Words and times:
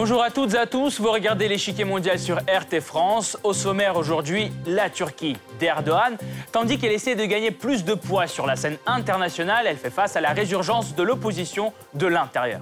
Bonjour 0.00 0.22
à 0.22 0.30
toutes 0.30 0.54
et 0.54 0.58
à 0.58 0.66
tous, 0.66 1.00
vous 1.00 1.10
regardez 1.10 1.48
l'échiquier 1.48 1.84
mondial 1.84 2.20
sur 2.20 2.36
RT 2.36 2.78
France. 2.80 3.36
Au 3.42 3.52
sommaire 3.52 3.96
aujourd'hui, 3.96 4.52
la 4.64 4.90
Turquie 4.90 5.36
d'Erdogan. 5.58 6.16
Tandis 6.52 6.78
qu'elle 6.78 6.92
essaie 6.92 7.16
de 7.16 7.24
gagner 7.24 7.50
plus 7.50 7.84
de 7.84 7.94
poids 7.94 8.28
sur 8.28 8.46
la 8.46 8.54
scène 8.54 8.76
internationale, 8.86 9.66
elle 9.66 9.76
fait 9.76 9.90
face 9.90 10.14
à 10.14 10.20
la 10.20 10.28
résurgence 10.30 10.94
de 10.94 11.02
l'opposition 11.02 11.72
de 11.94 12.06
l'intérieur. 12.06 12.60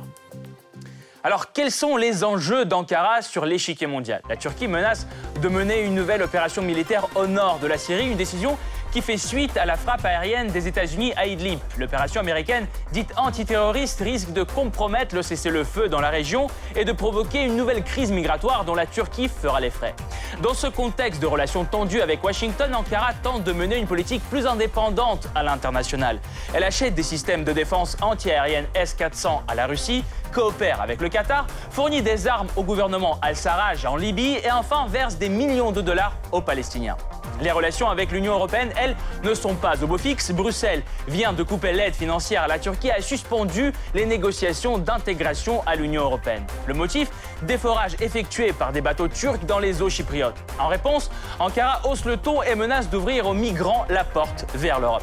Alors, 1.22 1.52
quels 1.52 1.72
sont 1.72 1.98
les 1.98 2.24
enjeux 2.24 2.64
d'Ankara 2.64 3.20
sur 3.20 3.44
l'échiquier 3.44 3.86
mondial? 3.86 4.22
La 4.30 4.36
Turquie 4.36 4.66
menace 4.66 5.06
de 5.42 5.48
mener 5.48 5.82
une 5.82 5.94
nouvelle 5.94 6.22
opération 6.22 6.62
militaire 6.62 7.06
au 7.16 7.26
nord 7.26 7.58
de 7.58 7.66
la 7.66 7.76
Syrie, 7.76 8.08
une 8.08 8.16
décision 8.16 8.56
qui 8.96 9.02
fait 9.02 9.18
suite 9.18 9.58
à 9.58 9.66
la 9.66 9.76
frappe 9.76 10.06
aérienne 10.06 10.46
des 10.46 10.68
États-Unis 10.68 11.12
à 11.18 11.26
Idlib. 11.26 11.58
L'opération 11.76 12.18
américaine 12.18 12.66
dite 12.92 13.12
antiterroriste 13.18 14.00
risque 14.00 14.32
de 14.32 14.42
compromettre 14.42 15.14
le 15.14 15.20
cessez-le-feu 15.20 15.90
dans 15.90 16.00
la 16.00 16.08
région 16.08 16.46
et 16.74 16.86
de 16.86 16.92
provoquer 16.92 17.42
une 17.42 17.56
nouvelle 17.56 17.84
crise 17.84 18.10
migratoire 18.10 18.64
dont 18.64 18.74
la 18.74 18.86
Turquie 18.86 19.28
fera 19.28 19.60
les 19.60 19.68
frais. 19.68 19.94
Dans 20.42 20.54
ce 20.54 20.66
contexte 20.66 21.20
de 21.20 21.26
relations 21.26 21.66
tendues 21.66 22.00
avec 22.00 22.24
Washington, 22.24 22.74
Ankara 22.74 23.12
tente 23.22 23.44
de 23.44 23.52
mener 23.52 23.76
une 23.76 23.86
politique 23.86 24.22
plus 24.30 24.46
indépendante 24.46 25.28
à 25.34 25.42
l'international. 25.42 26.18
Elle 26.54 26.64
achète 26.64 26.94
des 26.94 27.02
systèmes 27.02 27.44
de 27.44 27.52
défense 27.52 27.98
antiaérienne 28.00 28.64
S-400 28.74 29.42
à 29.46 29.54
la 29.54 29.66
Russie, 29.66 30.04
coopère 30.32 30.80
avec 30.80 31.02
le 31.02 31.10
Qatar, 31.10 31.46
fournit 31.70 32.00
des 32.00 32.26
armes 32.26 32.48
au 32.56 32.62
gouvernement 32.62 33.18
al-Sarraj 33.20 33.84
en 33.84 33.96
Libye 33.96 34.38
et 34.42 34.50
enfin 34.50 34.86
verse 34.88 35.16
des 35.16 35.28
millions 35.28 35.70
de 35.70 35.82
dollars 35.82 36.16
aux 36.32 36.40
Palestiniens. 36.40 36.96
Les 37.40 37.50
relations 37.50 37.90
avec 37.90 38.10
l'Union 38.12 38.34
européenne, 38.34 38.70
elles, 38.76 38.96
ne 39.22 39.34
sont 39.34 39.54
pas 39.54 39.82
au 39.82 39.86
beau 39.86 39.98
fixe. 39.98 40.30
Bruxelles 40.32 40.82
vient 41.08 41.32
de 41.32 41.42
couper 41.42 41.72
l'aide 41.72 41.94
financière 41.94 42.46
la 42.48 42.58
Turquie 42.58 42.90
a 42.90 43.00
suspendu 43.00 43.72
les 43.94 44.06
négociations 44.06 44.78
d'intégration 44.78 45.62
à 45.66 45.76
l'Union 45.76 46.02
européenne. 46.02 46.44
Le 46.66 46.74
motif 46.74 47.08
Des 47.42 47.58
forages 47.58 47.96
effectués 48.00 48.52
par 48.52 48.72
des 48.72 48.80
bateaux 48.80 49.08
turcs 49.08 49.44
dans 49.46 49.58
les 49.58 49.82
eaux 49.82 49.90
chypriotes. 49.90 50.36
En 50.58 50.68
réponse, 50.68 51.10
Ankara 51.38 51.80
hausse 51.86 52.04
le 52.04 52.16
ton 52.16 52.42
et 52.42 52.54
menace 52.54 52.88
d'ouvrir 52.88 53.26
aux 53.26 53.34
migrants 53.34 53.84
la 53.88 54.04
porte 54.04 54.46
vers 54.54 54.80
l'Europe. 54.80 55.02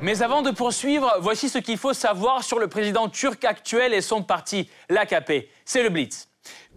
Mais 0.00 0.20
avant 0.20 0.42
de 0.42 0.50
poursuivre, 0.50 1.16
voici 1.20 1.48
ce 1.48 1.56
qu'il 1.56 1.78
faut 1.78 1.94
savoir 1.94 2.44
sur 2.44 2.58
le 2.58 2.68
président 2.68 3.08
turc 3.08 3.42
actuel 3.44 3.94
et 3.94 4.02
son 4.02 4.22
parti, 4.22 4.68
l'AKP. 4.90 5.48
C'est 5.64 5.82
le 5.82 5.88
Blitz. 5.88 6.28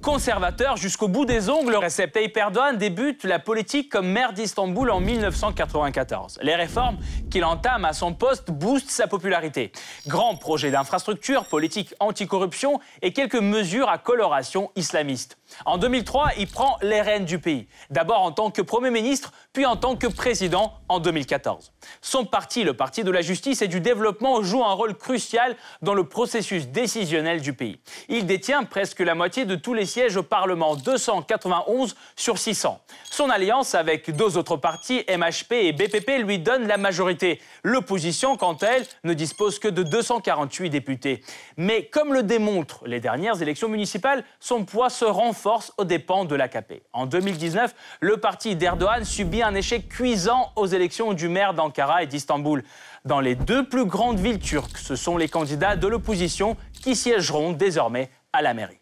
Conservateur 0.02 0.78
jusqu'au 0.78 1.08
bout 1.08 1.26
des 1.26 1.50
ongles, 1.50 1.76
Recep 1.76 2.12
Tayyip 2.12 2.38
Erdogan 2.38 2.78
débute 2.78 3.24
la 3.24 3.40
politique 3.40 3.92
comme 3.92 4.08
maire 4.08 4.32
d'Istanbul 4.32 4.92
en 4.92 5.00
1994. 5.00 6.40
Les 6.44 6.56
réformes 6.56 6.98
qu'il 7.32 7.44
entame 7.44 7.84
à 7.84 7.94
son 7.94 8.14
poste 8.14 8.52
boostent 8.52 8.92
sa 8.92 9.08
popularité. 9.08 9.72
Grand 10.06 10.36
projet 10.36 10.70
d'infrastructure, 10.70 11.46
politique 11.46 11.96
anticorruption 12.00 12.80
et 13.02 13.12
quelques 13.12 13.36
mesures 13.36 13.90
à 13.90 13.98
coloration 13.98 14.72
islamiste. 14.76 15.40
En 15.66 15.78
2003, 15.78 16.32
il 16.38 16.48
prend 16.48 16.78
les 16.82 17.02
rênes 17.02 17.26
du 17.26 17.40
pays, 17.40 17.68
d'abord 17.90 18.22
en 18.22 18.32
tant 18.32 18.52
que 18.52 18.62
Premier 18.62 18.92
ministre, 18.92 19.34
puis 19.58 19.66
en 19.66 19.76
tant 19.76 19.96
que 19.96 20.06
président 20.06 20.72
en 20.88 21.00
2014. 21.00 21.72
Son 22.02 22.26
parti, 22.26 22.64
le 22.64 22.76
Parti 22.76 23.04
de 23.04 23.10
la 23.10 23.24
justice 23.24 23.64
et 23.64 23.68
du 23.68 23.80
développement, 23.80 24.44
joue 24.44 24.64
un 24.64 24.74
rôle 24.74 24.94
crucial 24.94 25.56
dans 25.82 25.96
le 25.96 26.04
processus 26.04 26.68
décisionnel 26.68 27.42
du 27.42 27.54
pays. 27.54 27.80
Il 28.08 28.28
détient 28.28 28.66
presque 28.66 29.00
la 29.00 29.16
moitié 29.16 29.46
de 29.46 29.56
tous 29.56 29.74
les 29.74 29.88
sièges 29.88 30.16
au 30.16 30.22
Parlement, 30.22 30.76
291 30.76 31.96
sur 32.16 32.38
600. 32.38 32.80
Son 33.10 33.32
alliance 33.32 33.74
avec 33.74 34.16
deux 34.16 34.38
autres 34.38 34.58
partis, 34.58 35.04
MHP 35.10 35.54
et 35.54 35.74
BPP, 35.74 36.20
lui 36.20 36.38
donne 36.38 36.68
la 36.68 36.78
majorité. 36.78 37.42
L'opposition, 37.64 38.38
quant 38.38 38.54
à 38.62 38.68
elle, 38.68 38.86
ne 39.06 39.16
dispose 39.16 39.58
que 39.58 39.68
de 39.68 39.82
248 39.82 40.70
députés. 40.70 41.24
Mais 41.58 41.86
comme 41.86 42.14
le 42.14 42.22
démontrent 42.22 42.84
les 42.86 43.00
dernières 43.00 43.42
élections 43.42 43.70
municipales, 43.70 44.24
son 44.40 44.66
poids 44.66 44.92
se 44.92 45.06
renforce 45.06 45.74
aux 45.80 45.84
dépens 45.84 46.26
de 46.26 46.36
l'AKP. 46.36 46.84
En 46.94 47.08
2019, 47.08 47.74
le 48.02 48.18
parti 48.18 48.56
d'Erdogan 48.56 49.04
subit 49.04 49.42
un 49.47 49.47
échec 49.56 49.90
cuisant 49.90 50.52
aux 50.56 50.68
élections 50.68 51.14
du 51.14 51.30
maire 51.30 51.54
d'Ankara 51.54 52.04
et 52.04 52.08
d'Istanbul. 52.08 52.64
Dans 53.06 53.20
les 53.20 53.36
deux 53.36 53.68
plus 53.68 53.86
grandes 53.86 54.20
villes 54.20 54.40
turques, 54.40 54.78
ce 54.78 54.96
sont 54.96 55.18
les 55.18 55.30
candidats 55.30 55.76
de 55.76 55.88
l'opposition 55.88 56.58
qui 56.74 56.96
siégeront 56.96 57.52
désormais 57.52 58.10
à 58.34 58.42
la 58.42 58.54
mairie. 58.54 58.80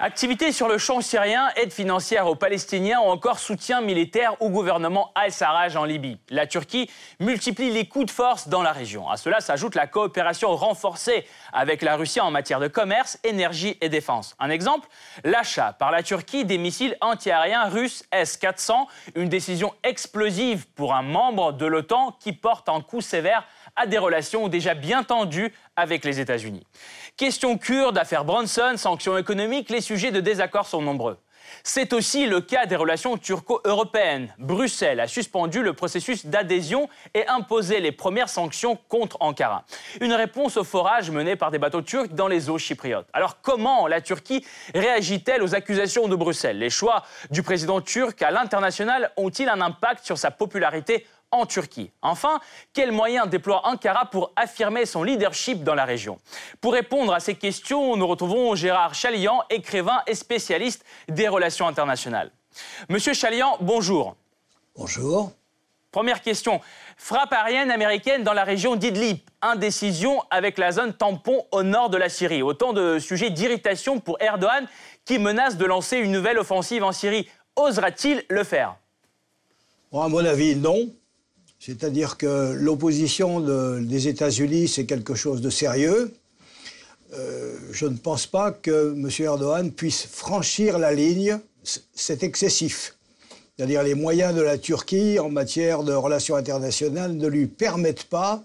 Activité 0.00 0.52
sur 0.52 0.68
le 0.68 0.78
champ 0.78 1.00
syrien, 1.00 1.48
aide 1.56 1.72
financière 1.72 2.28
aux 2.28 2.36
Palestiniens 2.36 3.00
ou 3.00 3.06
encore 3.06 3.40
soutien 3.40 3.80
militaire 3.80 4.40
au 4.40 4.48
gouvernement 4.48 5.10
al-Sarraj 5.16 5.74
en 5.74 5.82
Libye. 5.82 6.18
La 6.30 6.46
Turquie 6.46 6.88
multiplie 7.18 7.72
les 7.72 7.88
coups 7.88 8.06
de 8.06 8.10
force 8.12 8.46
dans 8.46 8.62
la 8.62 8.70
région. 8.70 9.10
À 9.10 9.16
cela 9.16 9.40
s'ajoute 9.40 9.74
la 9.74 9.88
coopération 9.88 10.54
renforcée 10.54 11.26
avec 11.52 11.82
la 11.82 11.96
Russie 11.96 12.20
en 12.20 12.30
matière 12.30 12.60
de 12.60 12.68
commerce, 12.68 13.18
énergie 13.24 13.76
et 13.80 13.88
défense. 13.88 14.36
Un 14.38 14.50
exemple, 14.50 14.86
l'achat 15.24 15.72
par 15.72 15.90
la 15.90 16.04
Turquie 16.04 16.44
des 16.44 16.58
missiles 16.58 16.96
antiaériens 17.00 17.64
russes 17.64 18.04
S-400, 18.12 18.86
une 19.16 19.28
décision 19.28 19.74
explosive 19.82 20.68
pour 20.76 20.94
un 20.94 21.02
membre 21.02 21.52
de 21.52 21.66
l'OTAN 21.66 22.16
qui 22.20 22.32
porte 22.32 22.68
un 22.68 22.82
coup 22.82 23.00
sévère 23.00 23.48
à 23.74 23.86
des 23.86 23.98
relations 23.98 24.46
déjà 24.46 24.74
bien 24.74 25.02
tendues 25.02 25.52
avec 25.78 26.04
les 26.04 26.18
États-Unis. 26.18 26.66
Question 27.16 27.56
kurde, 27.56 27.96
affaire 27.96 28.24
Bronson, 28.24 28.74
sanctions 28.76 29.16
économiques, 29.16 29.70
les 29.70 29.80
sujets 29.80 30.10
de 30.10 30.20
désaccord 30.20 30.66
sont 30.66 30.82
nombreux. 30.82 31.16
C'est 31.62 31.92
aussi 31.92 32.26
le 32.26 32.40
cas 32.40 32.66
des 32.66 32.76
relations 32.76 33.16
turco-européennes. 33.16 34.34
Bruxelles 34.38 35.00
a 35.00 35.06
suspendu 35.06 35.62
le 35.62 35.72
processus 35.72 36.26
d'adhésion 36.26 36.88
et 37.14 37.26
imposé 37.28 37.80
les 37.80 37.92
premières 37.92 38.28
sanctions 38.28 38.76
contre 38.88 39.16
Ankara. 39.20 39.64
Une 40.00 40.12
réponse 40.12 40.56
au 40.56 40.64
forage 40.64 41.10
mené 41.10 41.36
par 41.36 41.50
des 41.50 41.58
bateaux 41.58 41.80
turcs 41.80 42.08
dans 42.08 42.28
les 42.28 42.50
eaux 42.50 42.58
chypriotes. 42.58 43.06
Alors 43.12 43.40
comment 43.40 43.86
la 43.86 44.00
Turquie 44.00 44.44
réagit-elle 44.74 45.42
aux 45.42 45.54
accusations 45.54 46.08
de 46.08 46.16
Bruxelles? 46.16 46.58
Les 46.58 46.70
choix 46.70 47.04
du 47.30 47.42
président 47.42 47.80
turc 47.80 48.20
à 48.20 48.30
l'international 48.30 49.12
ont-ils 49.16 49.48
un 49.48 49.60
impact 49.60 50.04
sur 50.04 50.18
sa 50.18 50.30
popularité 50.30 51.06
en 51.30 51.46
Turquie. 51.46 51.90
Enfin, 52.02 52.40
quels 52.72 52.92
moyens 52.92 53.28
déploie 53.28 53.66
Ankara 53.66 54.06
pour 54.06 54.32
affirmer 54.36 54.86
son 54.86 55.02
leadership 55.02 55.62
dans 55.62 55.74
la 55.74 55.84
région? 55.84 56.18
Pour 56.60 56.72
répondre 56.72 57.12
à 57.12 57.20
ces 57.20 57.34
questions, 57.34 57.96
nous 57.96 58.06
retrouvons 58.06 58.54
Gérard 58.54 58.94
Chalian, 58.94 59.42
écrivain 59.50 60.02
et 60.06 60.14
spécialiste 60.14 60.84
des 61.08 61.28
relations 61.28 61.66
internationales. 61.66 62.30
Monsieur 62.88 63.14
Chalian, 63.14 63.56
bonjour. 63.60 64.16
Bonjour. 64.76 65.32
Première 65.90 66.20
question. 66.20 66.60
Frappe 66.96 67.32
aérienne 67.32 67.70
américaine 67.70 68.22
dans 68.22 68.34
la 68.34 68.44
région 68.44 68.76
d'Idlib. 68.76 69.18
Indécision 69.40 70.22
avec 70.30 70.58
la 70.58 70.72
zone 70.72 70.92
tampon 70.92 71.46
au 71.50 71.62
nord 71.62 71.88
de 71.88 71.96
la 71.96 72.08
Syrie. 72.08 72.42
Autant 72.42 72.72
de 72.72 72.98
sujets 72.98 73.30
d'irritation 73.30 73.98
pour 73.98 74.20
Erdogan 74.20 74.66
qui 75.04 75.18
menace 75.18 75.56
de 75.56 75.64
lancer 75.64 75.96
une 75.96 76.12
nouvelle 76.12 76.38
offensive 76.38 76.84
en 76.84 76.92
Syrie. 76.92 77.28
Osera-t-il 77.56 78.24
le 78.28 78.44
faire? 78.44 78.76
À 79.92 80.08
mon 80.08 80.24
avis, 80.24 80.54
non. 80.54 80.90
C'est-à-dire 81.60 82.16
que 82.16 82.52
l'opposition 82.52 83.40
des 83.80 84.08
États-Unis, 84.08 84.68
c'est 84.68 84.84
quelque 84.84 85.14
chose 85.14 85.40
de 85.40 85.50
sérieux. 85.50 86.12
Euh, 87.14 87.56
je 87.72 87.86
ne 87.86 87.96
pense 87.96 88.26
pas 88.26 88.52
que 88.52 88.92
M. 88.94 89.08
Erdogan 89.18 89.72
puisse 89.72 90.06
franchir 90.06 90.78
la 90.78 90.92
ligne. 90.92 91.38
C'est 91.94 92.22
excessif. 92.22 92.94
C'est-à-dire 93.56 93.82
les 93.82 93.94
moyens 93.94 94.34
de 94.34 94.42
la 94.42 94.56
Turquie 94.56 95.18
en 95.18 95.30
matière 95.30 95.82
de 95.82 95.92
relations 95.92 96.36
internationales 96.36 97.14
ne 97.14 97.26
lui 97.26 97.46
permettent 97.46 98.04
pas 98.04 98.42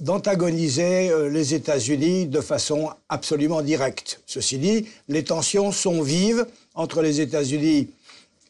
d'antagoniser 0.00 1.10
euh, 1.10 1.28
les 1.28 1.54
États-Unis 1.54 2.26
de 2.26 2.40
façon 2.40 2.90
absolument 3.08 3.62
directe. 3.62 4.20
Ceci 4.26 4.58
dit, 4.58 4.86
les 5.08 5.24
tensions 5.24 5.70
sont 5.70 6.02
vives 6.02 6.44
entre 6.74 7.02
les 7.02 7.20
États-Unis 7.20 7.88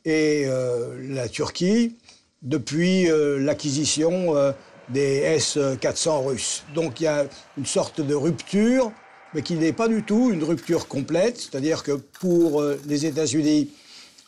et 0.07 0.45
euh, 0.47 0.97
la 1.11 1.29
Turquie 1.29 1.95
depuis 2.43 3.11
euh, 3.11 3.39
l'acquisition 3.39 4.37
euh, 4.37 4.53
des 4.89 5.17
S-400 5.17 6.27
russes. 6.27 6.65
Donc 6.75 7.01
il 7.01 7.05
y 7.05 7.09
a 7.09 7.27
une 7.59 7.67
sorte 7.67 8.01
de 8.01 8.15
rupture, 8.15 8.93
mais 9.35 9.43
qui 9.43 9.55
n'est 9.55 9.73
pas 9.73 9.89
du 9.89 10.03
tout 10.03 10.31
une 10.33 10.45
rupture 10.45 10.89
complète, 10.89 11.39
c'est-à-dire 11.39 11.83
que 11.83 11.93
pour 11.93 12.61
euh, 12.61 12.81
les 12.87 13.07
États-Unis, 13.07 13.71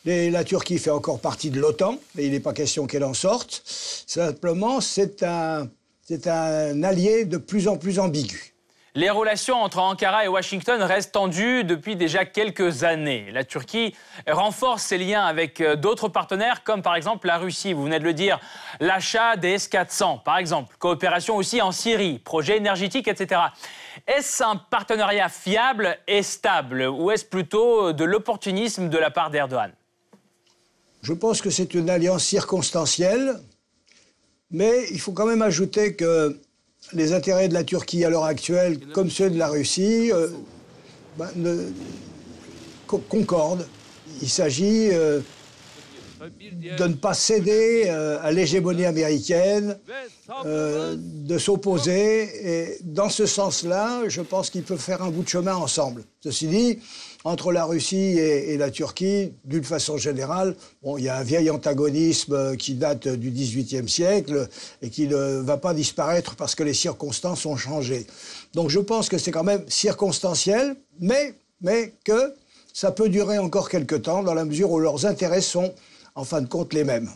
la 0.05 0.43
Turquie 0.43 0.79
fait 0.79 0.89
encore 0.89 1.19
partie 1.19 1.49
de 1.49 1.59
l'OTAN, 1.59 1.99
et 2.17 2.25
il 2.25 2.31
n'est 2.31 2.39
pas 2.39 2.53
question 2.53 2.87
qu'elle 2.87 3.03
en 3.03 3.13
sorte. 3.13 3.61
Simplement, 3.65 4.81
c'est 4.81 5.23
un, 5.23 5.69
un 6.25 6.83
allié 6.83 7.25
de 7.25 7.37
plus 7.37 7.67
en 7.67 7.77
plus 7.77 7.99
ambigu. 7.99 8.53
Les 8.95 9.11
relations 9.11 9.61
entre 9.61 9.77
Ankara 9.77 10.25
et 10.25 10.27
Washington 10.27 10.81
restent 10.81 11.11
tendues 11.11 11.63
depuis 11.63 11.95
déjà 11.95 12.25
quelques 12.25 12.83
années. 12.83 13.29
La 13.31 13.43
Turquie 13.43 13.93
renforce 14.27 14.81
ses 14.81 14.97
liens 14.97 15.23
avec 15.25 15.61
euh, 15.61 15.75
d'autres 15.75 16.09
partenaires, 16.09 16.63
comme 16.63 16.81
par 16.81 16.95
exemple 16.95 17.27
la 17.27 17.37
Russie. 17.37 17.73
Vous 17.73 17.83
venez 17.83 17.99
de 17.99 18.03
le 18.03 18.13
dire, 18.13 18.39
l'achat 18.79 19.35
des 19.35 19.49
S-400, 19.49 20.23
par 20.23 20.39
exemple. 20.39 20.75
Coopération 20.79 21.35
aussi 21.35 21.61
en 21.61 21.71
Syrie, 21.71 22.17
projet 22.17 22.57
énergétique, 22.57 23.07
etc. 23.07 23.41
Est-ce 24.07 24.43
un 24.43 24.55
partenariat 24.55 25.29
fiable 25.29 25.95
et 26.07 26.23
stable, 26.23 26.87
ou 26.87 27.11
est-ce 27.11 27.25
plutôt 27.25 27.93
de 27.93 28.03
l'opportunisme 28.03 28.89
de 28.89 28.97
la 28.97 29.11
part 29.11 29.29
d'Erdogan? 29.29 29.71
Je 31.03 31.13
pense 31.13 31.41
que 31.41 31.51
c'est 31.51 31.75
une 31.75 31.91
alliance 31.91 32.23
circonstancielle, 32.23 33.39
mais 34.49 34.87
il 34.89 34.99
faut 34.99 35.11
quand 35.11 35.27
même 35.27 35.43
ajouter 35.43 35.95
que 35.95 36.39
les 36.93 37.13
intérêts 37.13 37.47
de 37.47 37.53
la 37.53 37.63
Turquie 37.63 38.03
à 38.05 38.09
l'heure 38.09 38.25
actuelle, 38.25 38.79
comme 38.93 39.09
ceux 39.09 39.29
de 39.29 39.37
la 39.37 39.47
Russie, 39.47 40.11
euh, 40.11 40.29
ben, 41.17 41.29
concordent. 42.87 43.67
Il 44.21 44.29
s'agit 44.29 44.89
euh, 44.91 45.21
de 46.19 46.83
ne 46.85 46.93
pas 46.93 47.13
céder 47.13 47.85
euh, 47.87 48.19
à 48.21 48.31
l'hégémonie 48.31 48.85
américaine, 48.85 49.77
de 50.45 51.37
s'opposer. 51.37 52.29
Et 52.43 52.77
dans 52.83 53.09
ce 53.09 53.25
sens-là, 53.25 54.03
je 54.07 54.21
pense 54.21 54.49
qu'ils 54.49 54.63
peuvent 54.63 54.79
faire 54.79 55.01
un 55.01 55.09
bout 55.09 55.23
de 55.23 55.29
chemin 55.29 55.55
ensemble. 55.55 56.03
Ceci 56.21 56.47
dit, 56.47 56.79
entre 57.23 57.51
la 57.51 57.65
Russie 57.65 58.17
et, 58.17 58.57
la 58.57 58.71
Turquie, 58.71 59.33
d'une 59.43 59.63
façon 59.63 59.97
générale, 59.97 60.55
bon, 60.81 60.97
il 60.97 61.03
y 61.03 61.09
a 61.09 61.17
un 61.17 61.23
vieil 61.23 61.49
antagonisme 61.49 62.55
qui 62.55 62.75
date 62.75 63.07
du 63.07 63.29
XVIIIe 63.31 63.89
siècle 63.89 64.47
et 64.81 64.89
qui 64.89 65.07
ne 65.07 65.39
va 65.41 65.57
pas 65.57 65.73
disparaître 65.73 66.35
parce 66.35 66.55
que 66.55 66.63
les 66.63 66.73
circonstances 66.73 67.45
ont 67.45 67.57
changé. 67.57 68.07
Donc 68.53 68.69
je 68.69 68.79
pense 68.79 69.09
que 69.09 69.17
c'est 69.17 69.31
quand 69.31 69.43
même 69.43 69.63
circonstanciel, 69.67 70.75
mais, 70.99 71.33
mais 71.61 71.93
que 72.05 72.33
ça 72.73 72.91
peut 72.91 73.09
durer 73.09 73.37
encore 73.37 73.69
quelque 73.69 73.95
temps 73.95 74.23
dans 74.23 74.33
la 74.33 74.45
mesure 74.45 74.71
où 74.71 74.79
leurs 74.79 75.05
intérêts 75.05 75.41
sont, 75.41 75.73
en 76.19 76.25
fin 76.25 76.41
de 76.41 76.49
compte, 76.49 76.73
les 76.73 76.83
mêmes. 76.83 77.09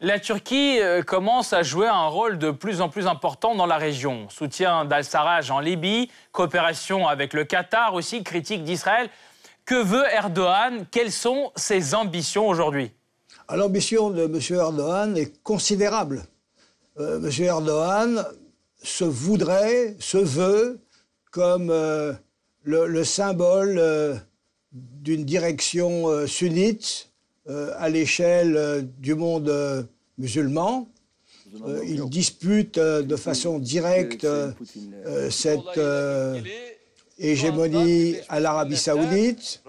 La 0.00 0.20
Turquie 0.20 0.78
euh, 0.80 1.02
commence 1.02 1.52
à 1.52 1.64
jouer 1.64 1.88
un 1.88 2.06
rôle 2.06 2.38
de 2.38 2.52
plus 2.52 2.80
en 2.80 2.88
plus 2.88 3.08
important 3.08 3.56
dans 3.56 3.66
la 3.66 3.76
région. 3.76 4.28
Soutien 4.28 4.84
d'Al-Sarraj 4.84 5.50
en 5.50 5.58
Libye, 5.58 6.10
coopération 6.30 7.08
avec 7.08 7.32
le 7.32 7.44
Qatar 7.44 7.94
aussi, 7.94 8.22
critique 8.22 8.62
d'Israël. 8.62 9.10
Que 9.64 9.82
veut 9.82 10.04
Erdogan? 10.12 10.86
Quelles 10.92 11.10
sont 11.10 11.50
ses 11.56 11.96
ambitions 11.96 12.46
aujourd'hui? 12.46 12.92
L'ambition 13.52 14.10
de 14.10 14.24
M. 14.24 14.40
Erdogan 14.50 15.16
est 15.16 15.42
considérable. 15.42 16.22
Euh, 17.00 17.18
M. 17.18 17.44
Erdogan 17.44 18.24
se 18.80 19.04
voudrait, 19.04 19.96
se 19.98 20.18
veut 20.18 20.78
comme 21.32 21.70
euh, 21.70 22.12
le, 22.62 23.02
symbole 23.02 23.76
euh, 23.78 24.14
d'une 24.70 25.24
direction 25.24 26.26
sunnite 26.28 27.10
à 27.48 27.88
l'échelle 27.88 28.88
du 28.98 29.14
monde 29.14 29.88
musulman. 30.18 30.88
il 31.86 32.04
dispute 32.08 32.78
de 32.78 33.16
façon 33.16 33.58
directe 33.58 34.26
cette 35.30 35.78
hégémonie 37.18 38.16
à 38.28 38.40
l'Arabie 38.40 38.76
saoudite. 38.76 39.62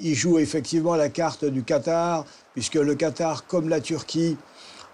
Il, 0.00 0.14
joue 0.14 0.38
effectivement 0.38 0.94
la 0.94 1.08
carte 1.08 1.44
du 1.44 1.62
Qatar, 1.62 2.24
puisque 2.52 2.74
le 2.74 2.94
Qatar, 2.94 3.46
comme 3.46 3.68
la 3.68 3.80
Turquie, 3.80 4.36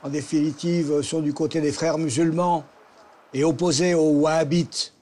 en 0.02 0.08
définitive, 0.08 1.02
sont 1.02 1.20
du 1.20 1.32
côté 1.32 1.60
des 1.60 1.72
frères 1.72 1.98
musulmans 1.98 2.64
et 3.34 3.44
opposés 3.44 3.94
aux 3.94 4.10
wahhabites 4.10 4.94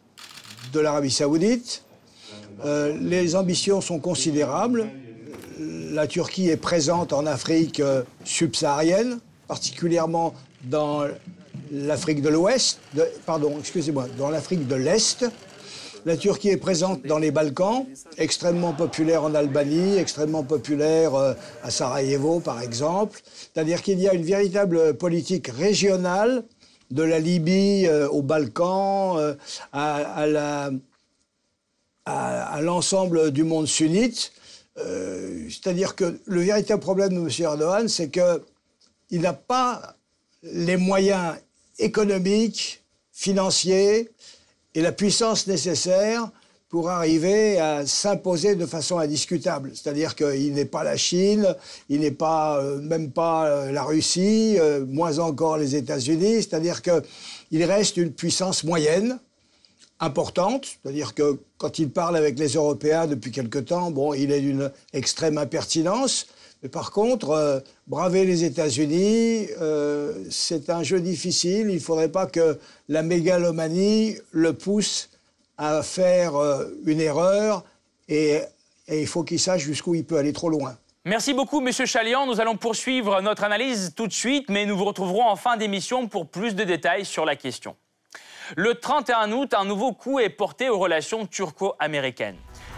de 0.72 0.80
l'Arabie 0.80 1.10
saoudite. 1.10 1.84
Euh, 2.64 2.96
les 2.98 3.36
ambitions 3.36 3.80
sont 3.80 3.98
considérables. 3.98 4.90
La 5.58 6.06
Turquie 6.06 6.48
est 6.48 6.56
présente 6.56 7.12
en 7.12 7.26
Afrique 7.26 7.80
euh, 7.80 8.02
subsaharienne, 8.24 9.18
particulièrement 9.48 10.34
dans 10.64 11.06
l'Afrique 11.72 12.22
de 12.22 12.28
l'Ouest, 12.28 12.80
pardon, 13.24 13.54
excusez-moi, 13.58 14.06
dans 14.18 14.30
l'Afrique 14.30 14.66
de 14.66 14.74
l'Est. 14.74 15.24
La 16.06 16.16
Turquie 16.16 16.50
est 16.50 16.56
présente 16.56 17.04
dans 17.04 17.18
les 17.18 17.32
Balkans, 17.32 17.84
extrêmement 18.16 18.72
populaire 18.72 19.24
en 19.24 19.34
Albanie, 19.34 19.96
extrêmement 19.96 20.44
populaire 20.44 21.16
euh, 21.16 21.34
à 21.64 21.70
Sarajevo, 21.72 22.38
par 22.38 22.62
exemple. 22.62 23.20
C'est-à-dire 23.24 23.82
qu'il 23.82 23.98
y 23.98 24.08
a 24.08 24.14
une 24.14 24.22
véritable 24.22 24.94
politique 24.94 25.48
régionale 25.48 26.44
de 26.92 27.02
la 27.02 27.18
Libye 27.18 27.88
euh, 27.88 28.08
aux 28.08 28.22
Balkans, 28.22 29.16
euh, 29.18 29.34
à, 29.72 30.26
l'ensemble 32.60 33.32
du 33.32 33.42
monde 33.42 33.66
sunnite. 33.66 34.32
C'est-à-dire 34.76 35.94
que 35.94 36.18
le 36.26 36.42
véritable 36.42 36.82
problème 36.82 37.14
de 37.14 37.20
M. 37.20 37.30
Erdogan, 37.38 37.88
c'est 37.88 38.10
qu'il 38.10 39.20
n'a 39.20 39.32
pas 39.32 39.96
les 40.42 40.76
moyens 40.76 41.36
économiques, 41.78 42.82
financiers, 43.12 44.10
et 44.74 44.82
la 44.82 44.92
puissance 44.92 45.46
nécessaire 45.46 46.30
pour 46.68 46.90
arriver 46.90 47.58
à 47.58 47.86
s'imposer 47.86 48.56
de 48.56 48.66
façon 48.66 48.98
indiscutable. 48.98 49.70
C'est-à-dire 49.74 50.14
qu'il 50.14 50.52
n'est 50.52 50.64
pas 50.64 50.84
la 50.84 50.96
Chine, 50.96 51.54
il 51.88 52.00
n'est 52.00 52.10
pas 52.10 52.60
euh, 52.60 52.80
même 52.80 53.10
pas 53.10 53.46
euh, 53.46 53.72
la 53.72 53.84
Russie, 53.84 54.56
euh, 54.58 54.84
moins 54.84 55.18
encore 55.18 55.56
les 55.56 55.76
États-Unis. 55.76 56.42
C'est-à-dire 56.42 56.82
qu'il 56.82 57.64
reste 57.64 57.96
une 57.96 58.12
puissance 58.12 58.64
moyenne, 58.64 59.18
importante. 60.00 60.66
C'est-à-dire 60.82 61.14
que 61.14 61.38
quand 61.58 61.78
il 61.78 61.90
parle 61.90 62.16
avec 62.16 62.38
les 62.38 62.54
Européens 62.54 63.06
depuis 63.06 63.30
quelque 63.30 63.58
temps, 63.58 63.90
bon, 63.90 64.14
il 64.14 64.30
est 64.32 64.40
d'une 64.40 64.70
extrême 64.92 65.38
impertinence. 65.38 66.26
Mais 66.62 66.68
par 66.68 66.90
contre, 66.90 67.62
braver 67.86 68.24
les 68.24 68.44
États-Unis, 68.44 69.48
c'est 70.30 70.70
un 70.70 70.82
jeu 70.82 71.00
difficile. 71.00 71.68
Il 71.68 71.74
ne 71.74 71.80
faudrait 71.80 72.10
pas 72.10 72.26
que 72.26 72.58
la 72.88 73.02
mégalomanie 73.02 74.16
le 74.32 74.52
pousse 74.54 75.10
à 75.58 75.82
faire 75.82 76.36
euh, 76.36 76.64
une 76.84 77.00
erreur 77.00 77.64
et, 78.08 78.40
il 78.88 79.06
faut 79.08 79.24
qu'il 79.24 79.40
sache 79.40 79.62
jusqu'où 79.62 79.96
il 79.96 80.04
peut 80.04 80.16
aller 80.16 80.32
trop 80.32 80.48
loin. 80.48 80.76
Merci 81.04 81.34
beaucoup, 81.34 81.60
Monsieur 81.60 81.86
Chalian. 81.86 82.24
Nous 82.26 82.40
allons 82.40 82.56
poursuivre 82.56 83.20
notre 83.20 83.42
analyse 83.42 83.94
tout 83.96 84.06
de 84.06 84.12
suite, 84.12 84.48
mais 84.48 84.64
nous 84.64 84.76
vous 84.76 84.84
retrouverons 84.84 85.24
en 85.24 85.34
fin 85.34 85.56
d'émission 85.56 86.06
pour 86.06 86.28
plus 86.28 86.54
de 86.54 86.62
détails 86.62 87.04
sur 87.04 87.24
la 87.24 87.34
question. 87.34 87.74
Le 88.54 88.74
31 88.74 89.32
août, 89.32 89.54
un 89.54 89.64
nouveau 89.64 89.92
coup 89.92 90.20
est 90.20 90.28
porté 90.28 90.68
aux 90.68 90.78
relations 90.78 91.26
turco-américaines. 91.26 92.36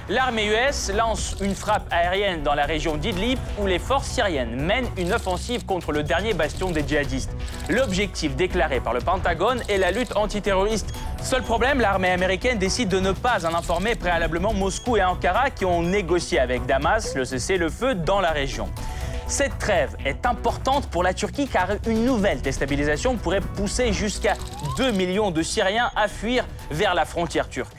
L'armée 0.08 0.46
US 0.46 0.90
lance 0.94 1.36
une 1.42 1.54
frappe 1.54 1.86
aérienne 1.90 2.42
dans 2.42 2.54
la 2.54 2.64
région 2.64 2.96
d'Idlib 2.96 3.38
où 3.60 3.66
les 3.66 3.78
forces 3.78 4.08
syriennes 4.08 4.58
mènent 4.58 4.88
une 4.96 5.12
offensive 5.12 5.66
contre 5.66 5.92
le 5.92 6.02
dernier 6.02 6.32
bastion 6.32 6.70
des 6.70 6.86
djihadistes. 6.88 7.32
L'objectif 7.68 8.34
déclaré 8.34 8.80
par 8.80 8.94
le 8.94 9.00
Pentagone 9.00 9.60
est 9.68 9.76
la 9.76 9.90
lutte 9.90 10.16
antiterroriste. 10.16 10.94
Seul 11.22 11.42
problème, 11.42 11.80
l'armée 11.80 12.10
américaine 12.10 12.56
décide 12.56 12.88
de 12.88 13.00
ne 13.00 13.12
pas 13.12 13.44
en 13.44 13.54
informer 13.54 13.96
préalablement 13.96 14.54
Moscou 14.54 14.96
et 14.96 15.04
Ankara 15.04 15.50
qui 15.50 15.66
ont 15.66 15.82
négocié 15.82 16.38
avec 16.38 16.64
Damas 16.64 17.14
le 17.14 17.26
cessez-le-feu 17.26 17.94
dans 17.94 18.20
la 18.20 18.30
région. 18.30 18.70
Cette 19.28 19.58
trêve 19.58 19.94
est 20.06 20.24
importante 20.24 20.88
pour 20.88 21.02
la 21.02 21.12
Turquie 21.12 21.48
car 21.48 21.68
une 21.86 22.06
nouvelle 22.06 22.40
déstabilisation 22.40 23.18
pourrait 23.18 23.42
pousser 23.42 23.92
jusqu'à 23.92 24.32
2 24.78 24.90
millions 24.92 25.30
de 25.30 25.42
Syriens 25.42 25.90
à 25.96 26.08
fuir 26.08 26.46
vers 26.70 26.94
la 26.94 27.04
frontière 27.04 27.50
turque. 27.50 27.76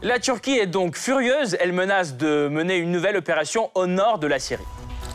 La 0.00 0.18
Turquie 0.18 0.56
est 0.58 0.66
donc 0.66 0.96
furieuse, 0.96 1.54
elle 1.60 1.74
menace 1.74 2.16
de 2.16 2.48
mener 2.48 2.76
une 2.78 2.90
nouvelle 2.92 3.18
opération 3.18 3.70
au 3.74 3.86
nord 3.86 4.18
de 4.18 4.26
la 4.26 4.38
Syrie. 4.38 4.64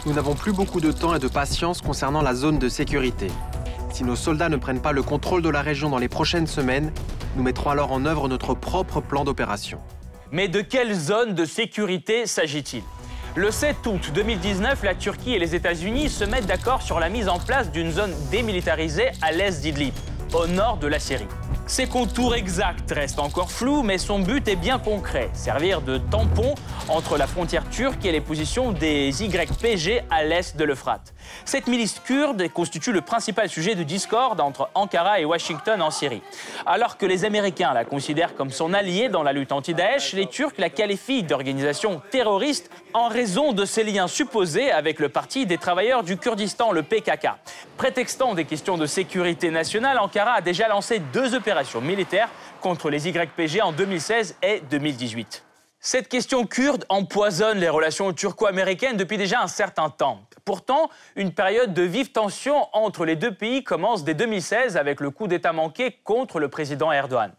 Nous 0.06 0.14
n'avons 0.14 0.36
plus 0.36 0.54
beaucoup 0.54 0.82
de 0.82 0.92
temps 0.92 1.16
et 1.16 1.20
de 1.20 1.28
patience 1.28 1.82
concernant 1.82 2.22
la 2.22 2.36
zone 2.36 2.60
de 2.60 2.70
sécurité. 2.70 3.28
Si 3.92 4.04
nos 4.04 4.16
soldats 4.16 4.50
ne 4.50 4.58
prennent 4.58 4.84
pas 4.84 4.92
le 4.92 5.02
contrôle 5.02 5.42
de 5.42 5.50
la 5.50 5.64
région 5.64 5.90
dans 5.90 5.98
les 5.98 6.10
prochaines 6.10 6.48
semaines, 6.48 6.94
nous 7.36 7.42
mettrons 7.42 7.72
alors 7.72 7.92
en 7.92 8.06
œuvre 8.06 8.28
notre 8.28 8.54
propre 8.54 9.02
plan 9.02 9.24
d'opération. 9.24 9.80
Mais 10.32 10.48
de 10.48 10.62
quelle 10.62 10.94
zone 10.94 11.34
de 11.34 11.44
sécurité 11.44 12.28
s'agit-il? 12.28 12.84
Le 13.36 13.50
7 13.50 13.88
août 13.88 14.12
2019, 14.14 14.84
la 14.84 14.94
Turquie 14.94 15.36
et 15.36 15.40
les 15.40 15.56
États-Unis 15.56 16.10
se 16.10 16.26
mettent 16.26 16.48
d'accord 16.48 16.82
sur 16.82 17.00
la 17.00 17.08
mise 17.08 17.30
en 17.30 17.40
place 17.40 17.72
d'une 17.72 17.90
zone 17.90 18.14
démilitarisée 18.30 19.08
à 19.22 19.32
l'est 19.32 19.62
d'Idlib, 19.62 19.94
au 20.34 20.48
nord 20.48 20.76
de 20.78 20.88
la 20.88 21.00
Syrie. 21.00 21.28
Ses 21.68 21.88
contours 21.88 22.36
exacts 22.36 22.92
restent 22.92 23.20
encore 23.20 23.50
flous, 23.50 23.82
mais 23.82 23.98
son 23.98 24.20
but 24.20 24.46
est 24.50 24.58
bien 24.58 24.78
concret, 24.78 25.30
servir 25.34 25.82
de 25.82 25.98
tampon 25.98 26.56
entre 26.90 27.18
la 27.18 27.28
frontière 27.28 27.64
turque 27.70 28.04
et 28.04 28.12
les 28.12 28.20
positions 28.20 28.74
des 28.74 29.24
YPG 29.24 30.04
à 30.10 30.24
l'est 30.24 30.58
de 30.58 30.64
l'Euphrate. 30.66 31.14
Cette 31.46 31.68
milice 31.68 32.02
kurde 32.04 32.50
constitue 32.50 32.92
le 32.92 33.00
principal 33.00 33.48
sujet 33.48 33.76
de 33.76 33.84
discorde 33.84 34.42
entre 34.42 34.70
Ankara 34.74 35.22
et 35.22 35.26
Washington 35.26 35.82
en 35.82 35.92
Syrie. 35.92 36.22
Alors 36.66 36.98
que 36.98 37.06
les 37.06 37.24
Américains 37.24 37.74
la 37.74 37.86
considèrent 37.86 38.36
comme 38.36 38.50
son 38.50 38.74
allié 38.74 39.08
dans 39.08 39.24
la 39.24 39.32
lutte 39.32 39.54
anti-Daesh, 39.54 40.12
les 40.12 40.28
Turcs 40.28 40.56
la 40.58 40.70
qualifient 40.70 41.24
d'organisation 41.24 42.02
terroriste 42.12 42.70
en 42.94 43.08
raison 43.08 43.54
de 43.54 43.64
ses 43.64 43.86
liens 43.86 44.08
supposés 44.08 44.72
avec 44.72 45.00
le 45.00 45.08
Parti 45.08 45.46
des 45.46 45.58
travailleurs 45.58 46.04
du 46.04 46.18
Kurdistan, 46.18 46.74
le 46.74 46.84
PKK. 46.84 47.30
Prétextant 47.78 48.34
des 48.34 48.44
questions 48.44 48.78
de 48.78 48.86
sécurité 48.86 49.52
nationale, 49.52 50.00
Ankara 50.00 50.34
a 50.34 50.42
déjà 50.42 50.68
lancé 50.68 51.00
deux 51.14 51.34
opérations 51.34 51.61
militaire 51.82 52.30
contre 52.62 52.90
les 52.90 53.08
YPG 53.08 53.62
en 53.62 53.72
2016 53.72 54.38
et 54.42 54.62
2018. 54.70 55.44
Cette 55.80 56.10
question 56.10 56.46
kurde 56.46 56.86
empoisonne 56.90 57.58
les 57.58 57.70
relations 57.70 58.14
turco-américaines 58.14 58.98
depuis 58.98 59.18
déjà 59.18 59.42
un 59.42 59.48
certain 59.48 59.90
temps. 59.90 60.22
Pourtant, 60.46 60.90
une 61.16 61.34
période 61.34 61.74
de 61.74 61.82
vive 61.82 62.12
tension 62.12 62.68
entre 62.74 63.04
les 63.04 63.16
deux 63.16 63.34
pays 63.34 63.64
commence 63.64 64.04
dès 64.04 64.14
2016 64.14 64.78
avec 64.78 65.00
le 65.00 65.10
coup 65.10 65.28
d'État 65.28 65.54
manqué 65.54 65.98
contre 66.04 66.40
le 66.40 66.50
président 66.50 66.92
Erdogan. 66.92 67.32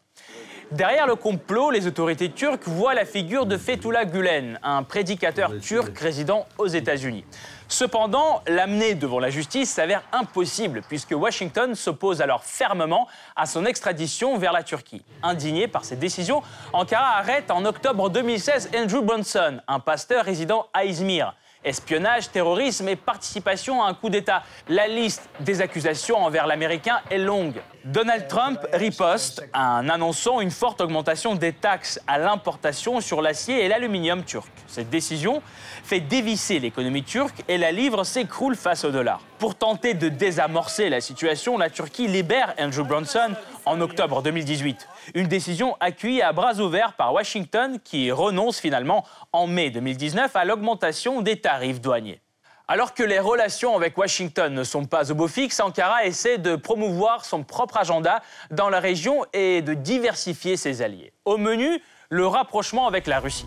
Derrière 0.72 1.06
le 1.06 1.16
complot, 1.16 1.70
les 1.70 1.86
autorités 1.86 2.30
turques 2.30 2.66
voient 2.66 2.94
la 2.94 3.04
figure 3.04 3.44
de 3.44 3.58
Fethullah 3.58 4.06
Gulen, 4.06 4.58
un 4.62 4.82
prédicateur 4.82 5.52
turc 5.60 5.96
résidant 5.98 6.46
aux 6.56 6.66
États-Unis. 6.66 7.26
Cependant, 7.72 8.42
l'amener 8.46 8.94
devant 8.94 9.18
la 9.18 9.30
justice 9.30 9.70
s'avère 9.70 10.02
impossible 10.12 10.82
puisque 10.86 11.12
Washington 11.12 11.74
s'oppose 11.74 12.20
alors 12.20 12.44
fermement 12.44 13.08
à 13.34 13.46
son 13.46 13.64
extradition 13.64 14.36
vers 14.36 14.52
la 14.52 14.62
Turquie. 14.62 15.02
Indigné 15.22 15.68
par 15.68 15.86
cette 15.86 15.98
décision, 15.98 16.42
Ankara 16.74 17.16
arrête 17.16 17.50
en 17.50 17.64
octobre 17.64 18.10
2016 18.10 18.72
Andrew 18.76 19.00
Bronson, 19.00 19.62
un 19.66 19.80
pasteur 19.80 20.26
résidant 20.26 20.66
à 20.74 20.84
Izmir. 20.84 21.34
Espionnage, 21.64 22.30
terrorisme 22.30 22.88
et 22.88 22.96
participation 22.96 23.82
à 23.82 23.88
un 23.88 23.94
coup 23.94 24.10
d'État. 24.10 24.42
La 24.68 24.88
liste 24.88 25.28
des 25.40 25.60
accusations 25.60 26.16
envers 26.16 26.46
l'Américain 26.46 27.00
est 27.10 27.18
longue. 27.18 27.60
Donald 27.84 28.28
Trump 28.28 28.58
riposte 28.72 29.44
en 29.54 29.88
annonçant 29.88 30.40
une 30.40 30.50
forte 30.50 30.80
augmentation 30.80 31.34
des 31.34 31.52
taxes 31.52 32.00
à 32.06 32.18
l'importation 32.18 33.00
sur 33.00 33.22
l'acier 33.22 33.64
et 33.64 33.68
l'aluminium 33.68 34.24
turc. 34.24 34.50
Cette 34.66 34.90
décision 34.90 35.42
fait 35.82 36.00
dévisser 36.00 36.58
l'économie 36.58 37.02
turque 37.02 37.42
et 37.48 37.58
la 37.58 37.72
livre 37.72 38.04
s'écroule 38.04 38.56
face 38.56 38.84
au 38.84 38.90
dollar. 38.90 39.20
Pour 39.38 39.56
tenter 39.56 39.94
de 39.94 40.08
désamorcer 40.08 40.88
la 40.88 41.00
situation, 41.00 41.58
la 41.58 41.70
Turquie 41.70 42.06
libère 42.06 42.54
Andrew 42.58 42.84
Bronson 42.84 43.34
en 43.66 43.80
octobre 43.80 44.22
2018. 44.22 44.88
Une 45.14 45.26
décision 45.28 45.76
accueillie 45.80 46.22
à 46.22 46.32
bras 46.32 46.54
ouverts 46.60 46.94
par 46.94 47.12
Washington 47.12 47.78
qui 47.82 48.10
renonce 48.10 48.60
finalement 48.60 49.04
en 49.32 49.46
mai 49.46 49.70
2019 49.70 50.34
à 50.34 50.44
l'augmentation 50.44 51.22
des 51.22 51.40
tarifs 51.40 51.80
douaniers. 51.80 52.20
Alors 52.68 52.94
que 52.94 53.02
les 53.02 53.18
relations 53.18 53.76
avec 53.76 53.98
Washington 53.98 54.54
ne 54.54 54.64
sont 54.64 54.84
pas 54.84 55.10
au 55.10 55.14
beau 55.14 55.28
fixe, 55.28 55.60
Ankara 55.60 56.06
essaie 56.06 56.38
de 56.38 56.56
promouvoir 56.56 57.24
son 57.24 57.42
propre 57.42 57.76
agenda 57.76 58.22
dans 58.50 58.70
la 58.70 58.80
région 58.80 59.24
et 59.32 59.62
de 59.62 59.74
diversifier 59.74 60.56
ses 60.56 60.80
alliés. 60.80 61.12
Au 61.24 61.36
menu, 61.36 61.82
le 62.08 62.26
rapprochement 62.26 62.86
avec 62.86 63.06
la 63.06 63.20
Russie. 63.20 63.46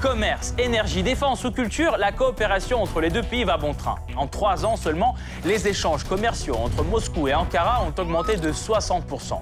Commerce, 0.00 0.52
énergie, 0.58 1.02
défense 1.02 1.42
ou 1.44 1.50
culture, 1.50 1.96
la 1.96 2.12
coopération 2.12 2.82
entre 2.82 3.00
les 3.00 3.08
deux 3.08 3.22
pays 3.22 3.44
va 3.44 3.56
bon 3.56 3.72
train. 3.72 3.96
En 4.16 4.26
trois 4.26 4.66
ans 4.66 4.76
seulement, 4.76 5.14
les 5.44 5.68
échanges 5.68 6.04
commerciaux 6.04 6.56
entre 6.56 6.84
Moscou 6.84 7.28
et 7.28 7.34
Ankara 7.34 7.82
ont 7.82 7.98
augmenté 8.00 8.36
de 8.36 8.52
60%. 8.52 9.40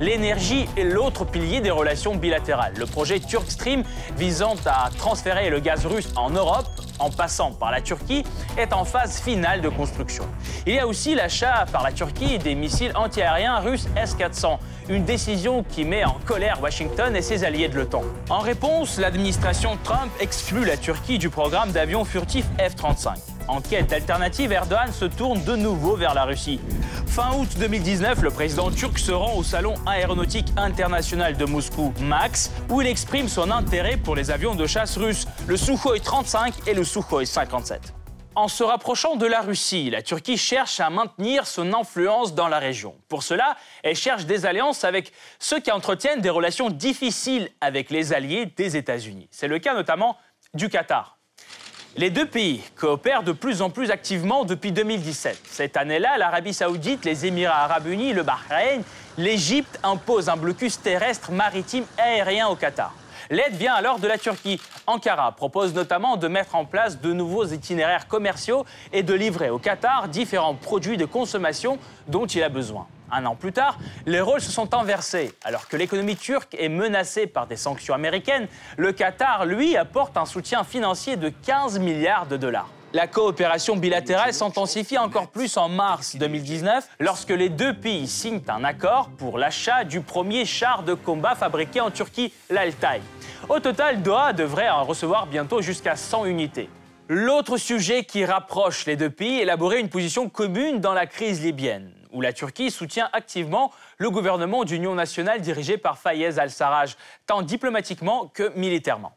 L'énergie 0.00 0.68
est 0.76 0.84
l'autre 0.84 1.24
pilier 1.24 1.60
des 1.60 1.70
relations 1.70 2.16
bilatérales. 2.16 2.74
Le 2.76 2.86
projet 2.86 3.20
Turk 3.20 3.50
Stream, 3.50 3.84
visant 4.16 4.56
à 4.66 4.90
transférer 4.96 5.50
le 5.50 5.60
gaz 5.60 5.86
russe 5.86 6.12
en 6.16 6.30
Europe, 6.30 6.66
en 6.98 7.10
passant 7.10 7.52
par 7.52 7.70
la 7.70 7.80
Turquie, 7.80 8.24
est 8.56 8.72
en 8.72 8.84
phase 8.84 9.20
finale 9.20 9.60
de 9.60 9.68
construction. 9.68 10.24
Il 10.66 10.74
y 10.74 10.78
a 10.78 10.86
aussi 10.86 11.14
l'achat 11.14 11.66
par 11.72 11.82
la 11.82 11.92
Turquie 11.92 12.38
des 12.38 12.54
missiles 12.54 12.92
antiaériens 12.94 13.58
russes 13.58 13.88
S-400, 13.96 14.58
une 14.88 15.04
décision 15.04 15.62
qui 15.62 15.84
met 15.84 16.04
en 16.04 16.18
colère 16.24 16.60
Washington 16.62 17.14
et 17.14 17.22
ses 17.22 17.44
alliés 17.44 17.68
de 17.68 17.76
l'OTAN. 17.76 18.02
En 18.30 18.40
réponse, 18.40 18.98
l'administration 18.98 19.78
Trump 19.82 20.10
exclut 20.20 20.64
la 20.64 20.76
Turquie 20.76 21.18
du 21.18 21.30
programme 21.30 21.72
d'avions 21.72 22.04
furtifs 22.04 22.46
F-35. 22.58 23.33
En 23.46 23.60
quête 23.60 23.88
d'alternative, 23.88 24.52
Erdogan 24.52 24.92
se 24.92 25.04
tourne 25.04 25.44
de 25.44 25.54
nouveau 25.54 25.96
vers 25.96 26.14
la 26.14 26.24
Russie. 26.24 26.60
Fin 27.06 27.32
août 27.34 27.48
2019, 27.58 28.22
le 28.22 28.30
président 28.30 28.70
turc 28.70 28.98
se 28.98 29.12
rend 29.12 29.34
au 29.34 29.42
Salon 29.42 29.74
aéronautique 29.86 30.48
international 30.56 31.36
de 31.36 31.44
Moscou, 31.44 31.92
MAX, 32.00 32.50
où 32.70 32.80
il 32.80 32.86
exprime 32.86 33.28
son 33.28 33.50
intérêt 33.50 33.96
pour 33.98 34.16
les 34.16 34.30
avions 34.30 34.54
de 34.54 34.66
chasse 34.66 34.96
russes, 34.96 35.26
le 35.46 35.56
Sukhoi 35.56 36.00
35 36.00 36.54
et 36.66 36.74
le 36.74 36.84
Sukhoi 36.84 37.26
57. 37.26 37.92
En 38.36 38.48
se 38.48 38.64
rapprochant 38.64 39.14
de 39.14 39.26
la 39.26 39.42
Russie, 39.42 39.90
la 39.90 40.02
Turquie 40.02 40.36
cherche 40.36 40.80
à 40.80 40.90
maintenir 40.90 41.46
son 41.46 41.72
influence 41.72 42.34
dans 42.34 42.48
la 42.48 42.58
région. 42.58 42.96
Pour 43.08 43.22
cela, 43.22 43.56
elle 43.84 43.94
cherche 43.94 44.24
des 44.24 44.44
alliances 44.44 44.82
avec 44.82 45.12
ceux 45.38 45.60
qui 45.60 45.70
entretiennent 45.70 46.20
des 46.20 46.30
relations 46.30 46.68
difficiles 46.68 47.48
avec 47.60 47.90
les 47.90 48.12
alliés 48.12 48.46
des 48.46 48.76
États-Unis. 48.76 49.28
C'est 49.30 49.46
le 49.46 49.60
cas 49.60 49.74
notamment 49.74 50.16
du 50.52 50.68
Qatar. 50.68 51.18
Les 51.96 52.10
deux 52.10 52.26
pays 52.26 52.60
coopèrent 52.74 53.22
de 53.22 53.30
plus 53.30 53.62
en 53.62 53.70
plus 53.70 53.92
activement 53.92 54.44
depuis 54.44 54.72
2017. 54.72 55.40
Cette 55.44 55.76
année-là, 55.76 56.18
l'Arabie 56.18 56.52
saoudite, 56.52 57.04
les 57.04 57.24
Émirats 57.24 57.62
arabes 57.62 57.86
unis, 57.86 58.12
le 58.12 58.24
Bahreïn, 58.24 58.82
l'Égypte 59.16 59.78
imposent 59.84 60.28
un 60.28 60.36
blocus 60.36 60.80
terrestre, 60.82 61.30
maritime, 61.30 61.84
aérien 61.96 62.48
au 62.48 62.56
Qatar. 62.56 62.92
L'aide 63.30 63.54
vient 63.54 63.74
alors 63.74 64.00
de 64.00 64.08
la 64.08 64.18
Turquie. 64.18 64.60
Ankara 64.88 65.30
propose 65.32 65.72
notamment 65.72 66.16
de 66.16 66.26
mettre 66.26 66.56
en 66.56 66.64
place 66.64 67.00
de 67.00 67.12
nouveaux 67.12 67.46
itinéraires 67.46 68.08
commerciaux 68.08 68.66
et 68.92 69.04
de 69.04 69.14
livrer 69.14 69.50
au 69.50 69.60
Qatar 69.60 70.08
différents 70.08 70.56
produits 70.56 70.96
de 70.96 71.04
consommation 71.04 71.78
dont 72.08 72.26
il 72.26 72.42
a 72.42 72.48
besoin. 72.48 72.88
Un 73.10 73.26
an 73.26 73.34
plus 73.34 73.52
tard, 73.52 73.78
les 74.06 74.20
rôles 74.20 74.40
se 74.40 74.50
sont 74.50 74.74
inversés. 74.74 75.32
Alors 75.44 75.68
que 75.68 75.76
l'économie 75.76 76.16
turque 76.16 76.56
est 76.58 76.68
menacée 76.68 77.26
par 77.26 77.46
des 77.46 77.56
sanctions 77.56 77.94
américaines, 77.94 78.48
le 78.76 78.92
Qatar, 78.92 79.46
lui, 79.46 79.76
apporte 79.76 80.16
un 80.16 80.26
soutien 80.26 80.64
financier 80.64 81.16
de 81.16 81.28
15 81.28 81.78
milliards 81.78 82.26
de 82.26 82.36
dollars. 82.36 82.68
La 82.94 83.08
coopération 83.08 83.76
bilatérale 83.76 84.32
s'intensifie 84.32 84.98
encore 84.98 85.26
plus 85.26 85.56
en 85.56 85.68
mars 85.68 86.14
2019 86.14 86.88
lorsque 87.00 87.30
les 87.30 87.48
deux 87.48 87.74
pays 87.74 88.06
signent 88.06 88.40
un 88.46 88.62
accord 88.62 89.10
pour 89.18 89.36
l'achat 89.36 89.82
du 89.82 90.00
premier 90.00 90.44
char 90.44 90.84
de 90.84 90.94
combat 90.94 91.34
fabriqué 91.34 91.80
en 91.80 91.90
Turquie, 91.90 92.32
l'Altaï. 92.50 93.00
Au 93.48 93.58
total, 93.58 94.00
Doha 94.00 94.32
devrait 94.32 94.70
en 94.70 94.84
recevoir 94.84 95.26
bientôt 95.26 95.60
jusqu'à 95.60 95.96
100 95.96 96.26
unités. 96.26 96.70
L'autre 97.08 97.56
sujet 97.56 98.04
qui 98.04 98.24
rapproche 98.24 98.86
les 98.86 98.94
deux 98.94 99.10
pays 99.10 99.40
est 99.40 99.42
élaborer 99.42 99.80
une 99.80 99.88
position 99.88 100.28
commune 100.28 100.78
dans 100.78 100.94
la 100.94 101.06
crise 101.06 101.42
libyenne 101.42 101.90
où 102.14 102.20
la 102.20 102.32
Turquie 102.32 102.70
soutient 102.70 103.10
activement 103.12 103.72
le 103.98 104.08
gouvernement 104.10 104.64
d'union 104.64 104.94
nationale 104.94 105.40
dirigé 105.40 105.76
par 105.76 105.98
Fayez 105.98 106.38
al-Sarraj, 106.38 106.96
tant 107.26 107.42
diplomatiquement 107.42 108.30
que 108.32 108.52
militairement. 108.56 109.12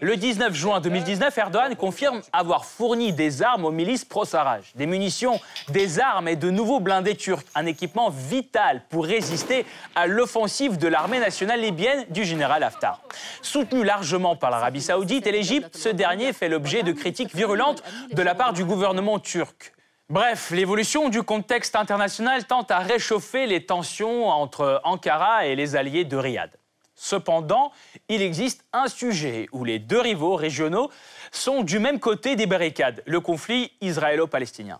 Le 0.00 0.16
19 0.16 0.54
juin 0.54 0.80
2019, 0.80 1.36
Erdogan 1.36 1.76
confirme 1.76 2.22
avoir 2.32 2.64
fourni 2.64 3.12
des 3.12 3.42
armes 3.42 3.66
aux 3.66 3.70
milices 3.70 4.06
pro-Sarraj, 4.06 4.72
des 4.74 4.86
munitions, 4.86 5.38
des 5.68 6.00
armes 6.00 6.28
et 6.28 6.36
de 6.36 6.50
nouveaux 6.50 6.80
blindés 6.80 7.14
turcs, 7.14 7.44
un 7.54 7.66
équipement 7.66 8.08
vital 8.08 8.82
pour 8.88 9.04
résister 9.04 9.66
à 9.94 10.06
l'offensive 10.06 10.78
de 10.78 10.88
l'armée 10.88 11.18
nationale 11.18 11.60
libyenne 11.60 12.06
du 12.08 12.24
général 12.24 12.62
Haftar. 12.62 13.02
Soutenu 13.42 13.84
largement 13.84 14.34
par 14.34 14.50
l'Arabie 14.50 14.80
saoudite 14.80 15.26
et 15.26 15.32
l'Égypte, 15.32 15.76
ce 15.76 15.90
dernier 15.90 16.32
fait 16.32 16.48
l'objet 16.48 16.82
de 16.82 16.92
critiques 16.92 17.34
virulentes 17.34 17.82
de 18.12 18.22
la 18.22 18.34
part 18.34 18.54
du 18.54 18.64
gouvernement 18.64 19.18
turc. 19.18 19.72
Bref, 20.10 20.50
l'évolution 20.50 21.08
du 21.08 21.22
contexte 21.22 21.74
international 21.74 22.44
tente 22.46 22.70
à 22.70 22.80
réchauffer 22.80 23.46
les 23.46 23.64
tensions 23.64 24.28
entre 24.28 24.80
Ankara 24.84 25.46
et 25.46 25.56
les 25.56 25.74
alliés 25.74 26.04
de 26.04 26.16
Riyad. 26.16 26.50
Cependant, 26.94 27.72
il 28.08 28.20
existe 28.20 28.64
un 28.72 28.88
sujet 28.88 29.48
où 29.52 29.64
les 29.64 29.78
deux 29.78 30.00
rivaux 30.00 30.36
régionaux 30.36 30.90
sont 31.30 31.62
du 31.62 31.78
même 31.78 31.98
côté 31.98 32.36
des 32.36 32.46
barricades, 32.46 33.02
le 33.06 33.20
conflit 33.20 33.72
israélo-palestinien. 33.80 34.78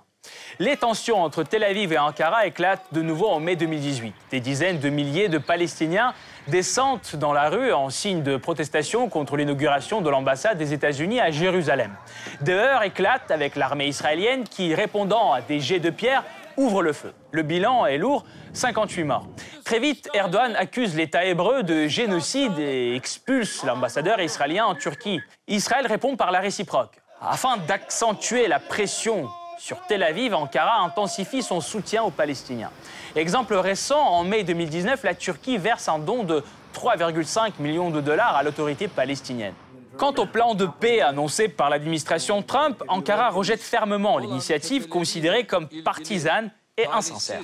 Les 0.58 0.76
tensions 0.76 1.22
entre 1.22 1.42
Tel 1.42 1.64
Aviv 1.64 1.92
et 1.92 1.98
Ankara 1.98 2.46
éclatent 2.46 2.92
de 2.92 3.02
nouveau 3.02 3.28
en 3.28 3.40
mai 3.40 3.56
2018. 3.56 4.14
Des 4.30 4.40
dizaines 4.40 4.78
de 4.78 4.88
milliers 4.88 5.28
de 5.28 5.38
Palestiniens 5.38 6.14
descendent 6.49 7.00
dans 7.14 7.32
la 7.32 7.49
rue 7.49 7.72
en 7.72 7.90
signe 7.90 8.22
de 8.22 8.37
protestation 8.37 9.08
contre 9.08 9.37
l'inauguration 9.37 10.00
de 10.00 10.11
l'ambassade 10.11 10.58
des 10.58 10.72
États-Unis 10.72 11.20
à 11.20 11.30
Jérusalem. 11.30 11.92
Des 12.40 12.52
heurts 12.52 12.82
éclatent 12.82 13.30
avec 13.30 13.56
l'armée 13.56 13.87
israélienne 13.87 14.44
qui, 14.44 14.75
répondant 14.75 15.32
à 15.32 15.40
des 15.40 15.61
jets 15.61 15.80
de 15.80 15.90
pierre, 15.90 16.25
ouvre 16.56 16.82
le 16.82 16.92
feu. 16.92 17.12
Le 17.30 17.42
bilan 17.42 17.87
est 17.87 17.99
lourd, 17.99 18.25
58 18.52 19.04
morts. 19.04 19.26
Très 19.64 19.78
vite, 19.78 20.08
Erdogan 20.12 20.54
accuse 20.56 20.94
l'État 20.96 21.25
hébreu 21.25 21.62
de 21.62 21.87
génocide 21.87 22.58
et 22.58 22.94
expulse 22.94 23.64
l'ambassadeur 23.64 24.20
israélien 24.20 24.66
en 24.66 24.75
Turquie. 24.75 25.20
Israël 25.49 25.87
répond 25.87 26.16
par 26.16 26.30
la 26.30 26.40
réciproque. 26.40 27.00
Afin 27.20 27.56
d'accentuer 27.56 28.49
la 28.49 28.58
pression 28.58 29.28
sur 29.59 29.80
Tel 29.87 30.02
Aviv, 30.02 30.35
Ankara 30.35 30.80
intensifie 30.80 31.42
son 31.42 31.61
soutien 31.61 32.02
aux 32.02 32.11
Palestiniens. 32.11 32.71
Exemple 33.14 33.54
récent, 33.54 34.00
en 34.00 34.25
mai 34.25 34.44
2019, 34.44 35.02
la 35.04 35.14
Turquie 35.14 35.59
verse 35.59 35.88
un 35.88 35.99
don 35.99 36.25
de 36.25 36.42
3,5 36.75 37.52
millions 37.61 37.90
de 37.90 38.00
dollars 38.00 38.37
à 38.37 38.42
l'autorité 38.42 38.88
palestinienne. 38.88 39.54
Quant 39.99 40.14
au 40.14 40.26
plan 40.26 40.54
de 40.54 40.66
paix 40.66 41.00
annoncé 41.00 41.49
par 41.49 41.71
l'administration 41.71 42.42
Trump, 42.42 42.82
Ankara 42.88 43.30
rejette 43.30 43.62
fermement 43.62 44.18
l'initiative 44.18 44.88
considérée 44.88 45.44
comme 45.44 45.68
partisane 45.85 46.50
et 46.76 46.87
insincère. 46.87 47.42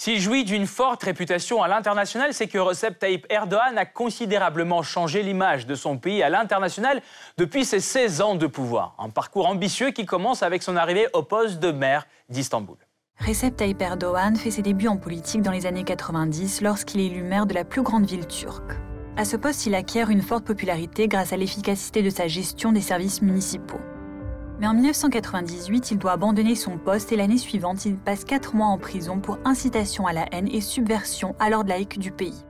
S'il 0.00 0.18
jouit 0.18 0.44
d'une 0.44 0.66
forte 0.66 1.02
réputation 1.02 1.62
à 1.62 1.68
l'international, 1.68 2.32
c'est 2.32 2.46
que 2.46 2.56
Recep 2.56 2.98
Tayyip 2.98 3.26
Erdogan 3.28 3.76
a 3.76 3.84
considérablement 3.84 4.82
changé 4.82 5.22
l'image 5.22 5.66
de 5.66 5.74
son 5.74 5.98
pays 5.98 6.22
à 6.22 6.30
l'international 6.30 7.02
depuis 7.36 7.66
ses 7.66 7.80
16 7.80 8.22
ans 8.22 8.34
de 8.34 8.46
pouvoir. 8.46 8.94
Un 8.98 9.10
parcours 9.10 9.46
ambitieux 9.46 9.90
qui 9.90 10.06
commence 10.06 10.42
avec 10.42 10.62
son 10.62 10.74
arrivée 10.74 11.06
au 11.12 11.22
poste 11.22 11.58
de 11.58 11.70
maire 11.70 12.06
d'Istanbul. 12.30 12.78
Recep 13.18 13.54
Tayyip 13.54 13.82
Erdogan 13.82 14.36
fait 14.36 14.50
ses 14.50 14.62
débuts 14.62 14.88
en 14.88 14.96
politique 14.96 15.42
dans 15.42 15.52
les 15.52 15.66
années 15.66 15.84
90 15.84 16.62
lorsqu'il 16.62 17.02
est 17.02 17.06
élu 17.08 17.22
maire 17.22 17.44
de 17.44 17.52
la 17.52 17.66
plus 17.66 17.82
grande 17.82 18.06
ville 18.06 18.26
turque. 18.26 18.72
À 19.18 19.26
ce 19.26 19.36
poste, 19.36 19.66
il 19.66 19.74
acquiert 19.74 20.08
une 20.08 20.22
forte 20.22 20.46
popularité 20.46 21.08
grâce 21.08 21.34
à 21.34 21.36
l'efficacité 21.36 22.02
de 22.02 22.08
sa 22.08 22.26
gestion 22.26 22.72
des 22.72 22.80
services 22.80 23.20
municipaux. 23.20 23.80
Mais 24.60 24.66
en 24.66 24.74
1998, 24.74 25.90
il 25.92 25.98
doit 25.98 26.12
abandonner 26.12 26.54
son 26.54 26.76
poste 26.76 27.12
et 27.12 27.16
l'année 27.16 27.38
suivante, 27.38 27.86
il 27.86 27.96
passe 27.96 28.24
4 28.24 28.54
mois 28.54 28.66
en 28.66 28.76
prison 28.76 29.18
pour 29.18 29.38
incitation 29.46 30.06
à 30.06 30.12
la 30.12 30.26
haine 30.32 30.48
et 30.52 30.60
subversion 30.60 31.34
à 31.38 31.48
l'ordre 31.48 31.70
laïque 31.70 31.98
du 31.98 32.12
pays. 32.12 32.44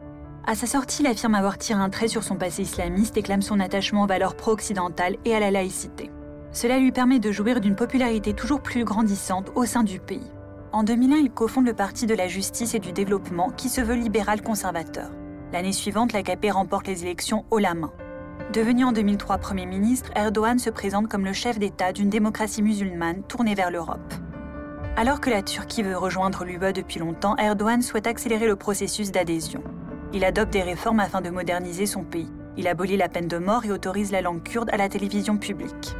À 0.45 0.57
sa 0.57 0.67
sortie, 0.67 1.03
il 1.03 1.07
affirme 1.07 1.37
avoir 1.37 1.57
tiré 1.57 1.79
un 1.79 1.89
trait 1.89 2.09
sur 2.09 2.25
son 2.25 2.35
passé 2.35 2.63
islamiste 2.63 3.17
et 3.17 3.23
clame 3.23 3.43
son 3.43 3.61
attachement 3.61 4.03
aux 4.03 4.09
valeurs 4.09 4.35
pro-occidentales 4.35 5.19
et 5.25 5.37
à 5.37 5.41
la 5.41 5.53
laïcité. 5.53 6.11
Cela 6.51 6.81
lui 6.81 6.91
permet 6.91 7.21
de 7.21 7.31
jouir 7.31 7.61
d'une 7.61 7.77
popularité 7.77 8.33
toujours 8.33 8.61
plus 8.61 8.85
grandissante 8.85 9.53
au 9.55 9.65
sein 9.65 9.85
du 9.85 10.01
pays. 10.01 10.33
En 10.73 10.83
2001, 10.83 11.17
il 11.19 11.31
cofonde 11.31 11.67
le 11.67 11.75
Parti 11.75 12.07
de 12.07 12.15
la 12.15 12.27
justice 12.27 12.75
et 12.75 12.81
du 12.81 12.91
développement 12.91 13.51
qui 13.51 13.69
se 13.69 13.81
veut 13.81 13.95
libéral 13.95 14.43
conservateur. 14.43 15.13
L'année 15.53 15.73
suivante, 15.73 16.13
l'AKP 16.13 16.51
remporte 16.51 16.89
les 16.89 17.05
élections 17.05 17.45
haut 17.53 17.59
la 17.59 17.75
main. 17.75 17.93
Devenu 18.53 18.85
en 18.85 18.91
2003 18.91 19.39
Premier 19.39 19.65
ministre, 19.65 20.11
Erdogan 20.17 20.59
se 20.59 20.71
présente 20.71 21.09
comme 21.09 21.25
le 21.25 21.33
chef 21.33 21.61
d'État 21.61 21.93
d'une 21.93 22.11
démocratie 22.11 22.63
musulmane 22.63 23.23
tournée 23.23 23.55
vers 23.55 23.71
l'Europe. 23.71 24.15
Alors 24.97 25.21
que 25.21 25.31
la 25.31 25.43
Turquie 25.43 25.85
veut 25.85 25.97
rejoindre 25.97 26.45
l'UE 26.45 26.73
depuis 26.73 26.99
longtemps, 26.99 27.37
Erdogan 27.37 27.81
souhaite 27.81 28.09
accélérer 28.09 28.49
le 28.49 28.57
processus 28.57 29.13
d'adhésion. 29.13 29.63
Il 30.13 30.25
adopte 30.25 30.53
des 30.53 30.63
réformes 30.63 30.99
afin 30.99 31.21
de 31.21 31.31
moderniser 31.31 31.87
son 31.87 32.03
pays. 32.03 32.29
Il 32.57 32.67
abolit 32.67 32.97
la 32.97 33.09
peine 33.09 33.29
de 33.29 33.39
mort 33.39 33.65
et 33.65 33.71
autorise 33.71 34.11
la 34.11 34.21
langue 34.21 34.43
kurde 34.43 34.71
à 34.73 34.77
la 34.77 34.89
télévision 34.89 35.39
publique. 35.39 35.95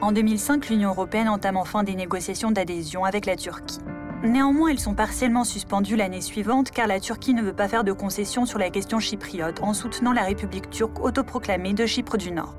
En 0.00 0.12
2005, 0.12 0.70
l'Union 0.70 0.90
européenne 0.90 1.28
entame 1.28 1.58
enfin 1.58 1.82
des 1.82 1.94
négociations 1.94 2.50
d'adhésion 2.50 3.04
avec 3.04 3.26
la 3.26 3.36
Turquie. 3.36 3.80
Néanmoins, 4.22 4.70
elles 4.70 4.78
sont 4.78 4.94
partiellement 4.94 5.42
suspendues 5.42 5.96
l'année 5.96 6.20
suivante 6.20 6.70
car 6.70 6.86
la 6.86 7.00
Turquie 7.00 7.34
ne 7.34 7.42
veut 7.42 7.52
pas 7.52 7.66
faire 7.66 7.82
de 7.82 7.90
concessions 7.90 8.46
sur 8.46 8.58
la 8.58 8.70
question 8.70 9.00
chypriote 9.00 9.60
en 9.62 9.74
soutenant 9.74 10.12
la 10.12 10.22
République 10.22 10.70
turque 10.70 11.00
autoproclamée 11.00 11.74
de 11.74 11.86
Chypre 11.86 12.16
du 12.16 12.30
Nord. 12.30 12.54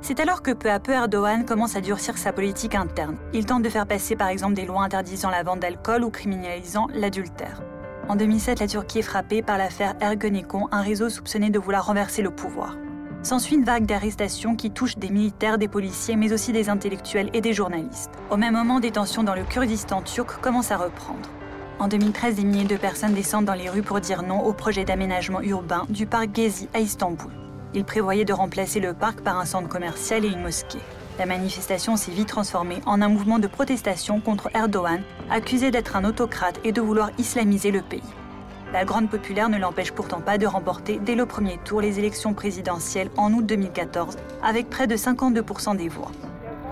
C'est 0.00 0.20
alors 0.20 0.42
que 0.42 0.52
peu 0.52 0.70
à 0.70 0.78
peu 0.78 0.92
Erdogan 0.92 1.44
commence 1.44 1.74
à 1.74 1.80
durcir 1.80 2.16
sa 2.16 2.32
politique 2.32 2.76
interne. 2.76 3.16
Il 3.32 3.46
tente 3.46 3.64
de 3.64 3.68
faire 3.68 3.88
passer 3.88 4.14
par 4.14 4.28
exemple 4.28 4.54
des 4.54 4.64
lois 4.64 4.82
interdisant 4.82 5.30
la 5.30 5.42
vente 5.42 5.58
d'alcool 5.58 6.04
ou 6.04 6.10
criminalisant 6.10 6.86
l'adultère. 6.94 7.62
En 8.08 8.14
2007, 8.14 8.60
la 8.60 8.68
Turquie 8.68 9.00
est 9.00 9.02
frappée 9.02 9.42
par 9.42 9.58
l'affaire 9.58 9.96
Ergenekon, 10.00 10.68
un 10.70 10.82
réseau 10.82 11.08
soupçonné 11.08 11.50
de 11.50 11.58
vouloir 11.58 11.84
renverser 11.84 12.22
le 12.22 12.30
pouvoir. 12.30 12.76
S'ensuit 13.22 13.56
une 13.56 13.64
vague 13.64 13.84
d'arrestations 13.84 14.54
qui 14.54 14.70
touche 14.70 14.96
des 14.96 15.10
militaires, 15.10 15.58
des 15.58 15.66
policiers, 15.66 16.14
mais 16.14 16.32
aussi 16.32 16.52
des 16.52 16.68
intellectuels 16.68 17.30
et 17.32 17.40
des 17.40 17.52
journalistes. 17.52 18.12
Au 18.30 18.36
même 18.36 18.54
moment, 18.54 18.78
des 18.78 18.92
tensions 18.92 19.24
dans 19.24 19.34
le 19.34 19.42
Kurdistan 19.42 20.02
turc 20.02 20.40
commencent 20.40 20.70
à 20.70 20.76
reprendre. 20.76 21.28
En 21.80 21.88
2013, 21.88 22.36
des 22.36 22.44
milliers 22.44 22.64
de 22.64 22.76
personnes 22.76 23.14
descendent 23.14 23.44
dans 23.44 23.54
les 23.54 23.68
rues 23.68 23.82
pour 23.82 24.00
dire 24.00 24.22
non 24.22 24.44
au 24.44 24.52
projet 24.52 24.84
d'aménagement 24.84 25.42
urbain 25.42 25.84
du 25.88 26.06
parc 26.06 26.34
Gezi 26.34 26.68
à 26.74 26.78
Istanbul. 26.78 27.32
Il 27.74 27.84
prévoyait 27.84 28.24
de 28.24 28.32
remplacer 28.32 28.78
le 28.78 28.94
parc 28.94 29.20
par 29.20 29.38
un 29.38 29.44
centre 29.44 29.68
commercial 29.68 30.24
et 30.24 30.28
une 30.28 30.42
mosquée. 30.42 30.78
La 31.18 31.26
manifestation 31.26 31.96
s'est 31.96 32.12
vite 32.12 32.28
transformée 32.28 32.80
en 32.86 33.02
un 33.02 33.08
mouvement 33.08 33.40
de 33.40 33.48
protestation 33.48 34.20
contre 34.20 34.48
Erdogan, 34.54 35.02
accusé 35.28 35.72
d'être 35.72 35.96
un 35.96 36.04
autocrate 36.04 36.60
et 36.62 36.70
de 36.70 36.80
vouloir 36.80 37.10
islamiser 37.18 37.72
le 37.72 37.82
pays. 37.82 38.02
La 38.70 38.84
Grande 38.84 39.08
Populaire 39.08 39.48
ne 39.48 39.56
l'empêche 39.56 39.92
pourtant 39.92 40.20
pas 40.20 40.36
de 40.36 40.46
remporter 40.46 41.00
dès 41.02 41.14
le 41.14 41.24
premier 41.24 41.56
tour 41.64 41.80
les 41.80 41.98
élections 41.98 42.34
présidentielles 42.34 43.08
en 43.16 43.32
août 43.32 43.46
2014 43.46 44.16
avec 44.42 44.68
près 44.68 44.86
de 44.86 44.94
52% 44.94 45.74
des 45.78 45.88
voix. 45.88 46.12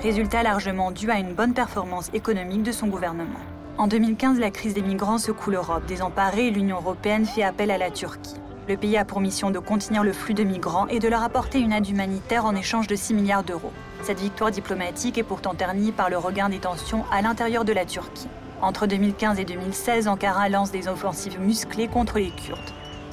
Résultat 0.03 0.43
largement 0.43 0.91
dû 0.91 1.11
à 1.11 1.19
une 1.19 1.33
bonne 1.33 1.55
performance 1.55 2.11
économique 2.13 2.63
de 2.63 2.71
son 2.71 2.89
gouvernement. 2.89 3.41
En 3.79 3.87
2015, 3.87 4.39
la 4.39 4.51
crise 4.51 4.75
des 4.75 4.83
migrants 4.83 5.17
secoue 5.17 5.51
l'Europe. 5.51 5.87
Désemparée, 5.87 6.51
l'Union 6.51 6.77
européenne 6.77 7.25
fait 7.25 7.43
appel 7.43 7.71
à 7.71 7.79
la 7.79 7.91
Turquie. 7.91 8.37
Le 8.69 8.77
pays 8.77 8.99
a 8.99 9.07
pour 9.07 9.21
mission 9.21 9.51
de 9.51 9.59
contenir 9.59 10.03
le 10.03 10.13
flux 10.13 10.35
de 10.35 10.45
migrants 10.45 10.89
et 10.89 10.99
de 10.99 11.09
leur 11.09 11.23
apporter 11.23 11.61
une 11.61 11.73
aide 11.73 11.89
humanitaire 11.89 12.45
en 12.45 12.55
échange 12.55 12.89
de 12.89 12.97
6 12.97 13.15
milliards 13.15 13.45
d'euros. 13.45 13.73
Cette 14.03 14.21
victoire 14.21 14.51
diplomatique 14.51 15.17
est 15.17 15.23
pourtant 15.23 15.55
ternie 15.55 15.93
par 15.93 16.11
le 16.11 16.19
regain 16.19 16.51
des 16.51 16.59
tensions 16.59 17.07
à 17.11 17.23
l'intérieur 17.23 17.65
de 17.65 17.73
la 17.73 17.87
Turquie. 17.87 18.29
Entre 18.63 18.87
2015 18.87 19.39
et 19.39 19.45
2016, 19.45 20.09
Ankara 20.09 20.49
lance 20.49 20.71
des 20.71 20.89
offensives 20.89 21.39
musclées 21.39 21.89
contre 21.89 22.19
les 22.19 22.31
Kurdes. 22.31 22.59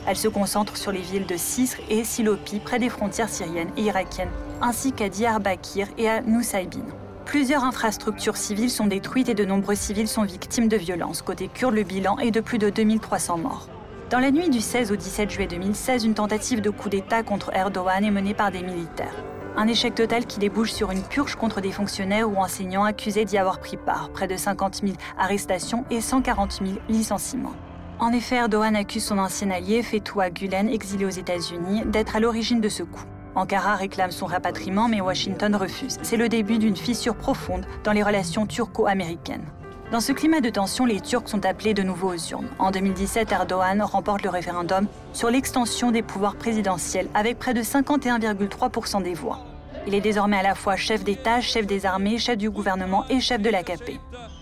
Elle 0.08 0.16
se 0.16 0.28
concentre 0.28 0.78
sur 0.78 0.92
les 0.92 1.02
villes 1.02 1.26
de 1.26 1.38
Cisre 1.38 1.80
et 1.90 2.04
Silopi, 2.04 2.60
près 2.60 2.80
des 2.80 2.90
frontières 2.90 3.30
syriennes 3.30 3.72
et 3.78 3.84
irakiennes, 3.84 4.32
ainsi 4.62 4.94
qu'à 4.94 5.10
Diyarbakir 5.10 5.88
et 5.98 6.10
à 6.10 6.22
Nusaybin. 6.22 6.86
Plusieurs 7.26 7.64
infrastructures 7.64 8.38
civiles 8.38 8.70
sont 8.70 8.88
détruites 8.88 9.29
et 9.29 9.34
de 9.34 9.46
nombreux 9.46 9.75
civils 9.75 10.08
sont 10.08 10.24
victimes 10.24 10.68
de 10.68 10.77
violences. 10.77 11.22
Côté 11.22 11.48
kurde, 11.48 11.75
le 11.75 11.84
bilan 11.84 12.18
est 12.20 12.32
de 12.32 12.42
plus 12.42 12.58
de 12.58 12.70
2300 12.70 13.38
morts. 13.38 13.68
Dans 14.10 14.20
la 14.20 14.32
nuit 14.32 14.50
du 14.50 14.60
16 14.60 14.92
au 14.92 14.96
17 14.96 15.29
juillet 15.29 15.48
2016, 15.48 16.03
une 16.06 16.14
tentative 16.14 16.62
de 16.62 16.70
coup 16.70 16.90
d'État 16.90 17.24
contre 17.24 17.51
Erdogan 17.53 18.03
est 18.03 18.12
menée 18.12 18.34
par 18.34 18.51
des 18.51 18.62
militaires. 18.62 19.16
Un 19.55 19.68
échec 19.68 19.94
total 19.94 20.25
qui 20.25 20.39
débouche 20.39 20.72
sur 20.72 20.89
une 20.89 21.03
purge 21.03 21.35
contre 21.35 21.61
des 21.61 21.72
fonctionnaires 21.72 22.27
ou 22.27 22.37
enseignants 22.37 22.85
accusés 22.85 23.24
d'y 23.24 23.37
avoir 23.37 23.59
pris 23.59 23.77
part, 23.77 24.09
près 24.09 24.27
de 24.27 24.35
50 24.35 24.81
000 24.83 24.94
arrestations 25.16 25.85
et 25.92 26.01
140 26.01 26.59
000 26.63 26.77
licenciements. 26.89 27.53
En 28.00 28.11
effet, 28.13 28.37
Erdogan 28.37 28.75
accuse 28.75 29.03
son 29.03 29.20
ancien 29.20 29.51
allié, 29.51 29.83
Fethullah 29.83 30.31
Gulen, 30.31 30.70
exilé 30.70 31.05
aux 31.05 31.09
États-Unis, 31.09 31.83
d'être 31.85 32.16
à 32.16 32.20
l'origine 32.20 32.61
de 32.61 32.70
ce 32.70 32.81
coup. 32.81 33.05
Ankara 33.35 33.75
réclame 33.75 34.11
son 34.11 34.25
rapatriement, 34.25 34.87
mais 34.87 35.01
Washington 35.01 35.55
refuse. 35.55 35.98
C'est 36.01 36.18
le 36.18 36.29
début 36.29 36.57
d'une 36.57 36.75
fissure 36.75 37.16
profonde 37.16 37.66
dans 37.83 37.92
les 37.92 38.03
relations 38.03 38.48
turco-américaines. 38.48 39.46
Dans 39.94 40.00
ce 40.00 40.12
climat 40.12 40.42
de 40.42 40.50
tension, 40.50 40.88
les 40.88 41.00
Turcs 41.00 41.27
sont 41.27 41.46
appelés 41.46 41.75
de 41.75 41.84
nouveau 41.84 42.16
aux 42.16 42.32
urnes. 42.32 42.50
En 42.58 42.72
2017, 42.72 43.32
Erdogan 43.32 43.79
remporte 43.84 44.24
le 44.24 44.32
référendum 44.32 44.88
sur 45.14 45.29
l'extension 45.29 45.92
des 45.92 46.01
pouvoirs 46.01 46.36
présidentiels 46.36 47.08
avec 47.14 47.38
près 47.38 47.53
de 47.53 47.62
51,3% 47.62 49.03
des 49.03 49.14
voix. 49.14 49.46
Il 49.86 49.94
est 49.94 50.01
désormais 50.01 50.38
à 50.38 50.42
la 50.42 50.56
fois 50.56 50.77
chef 50.77 51.03
d'État, 51.03 51.42
chef 51.42 51.68
des 51.68 51.86
armées, 51.86 52.18
chef 52.18 52.40
du 52.40 52.50
gouvernement 52.50 53.06
et 53.08 53.20
chef 53.20 53.40
de 53.40 53.51
l'AKP. 53.51 54.00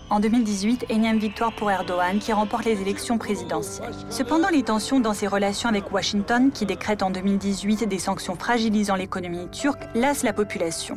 En 0.08 0.20
2018, 0.20 0.86
énième 0.88 1.18
victoire 1.18 1.54
pour 1.54 1.70
Erdogan 1.70 2.18
qui 2.18 2.32
remporte 2.32 2.64
les 2.64 2.80
élections 2.80 3.18
présidentielles. 3.18 3.92
Cependant, 4.08 4.48
les 4.48 4.62
tensions 4.62 5.00
dans 5.00 5.12
ses 5.12 5.26
relations 5.26 5.68
avec 5.68 5.92
Washington, 5.92 6.50
qui 6.50 6.64
décrète 6.64 7.02
en 7.02 7.10
2018 7.10 7.86
des 7.86 7.98
sanctions 7.98 8.36
fragilisant 8.36 8.96
l'économie 8.96 9.50
turque, 9.50 9.82
lassent 9.94 10.22
la 10.22 10.32
population. 10.32 10.96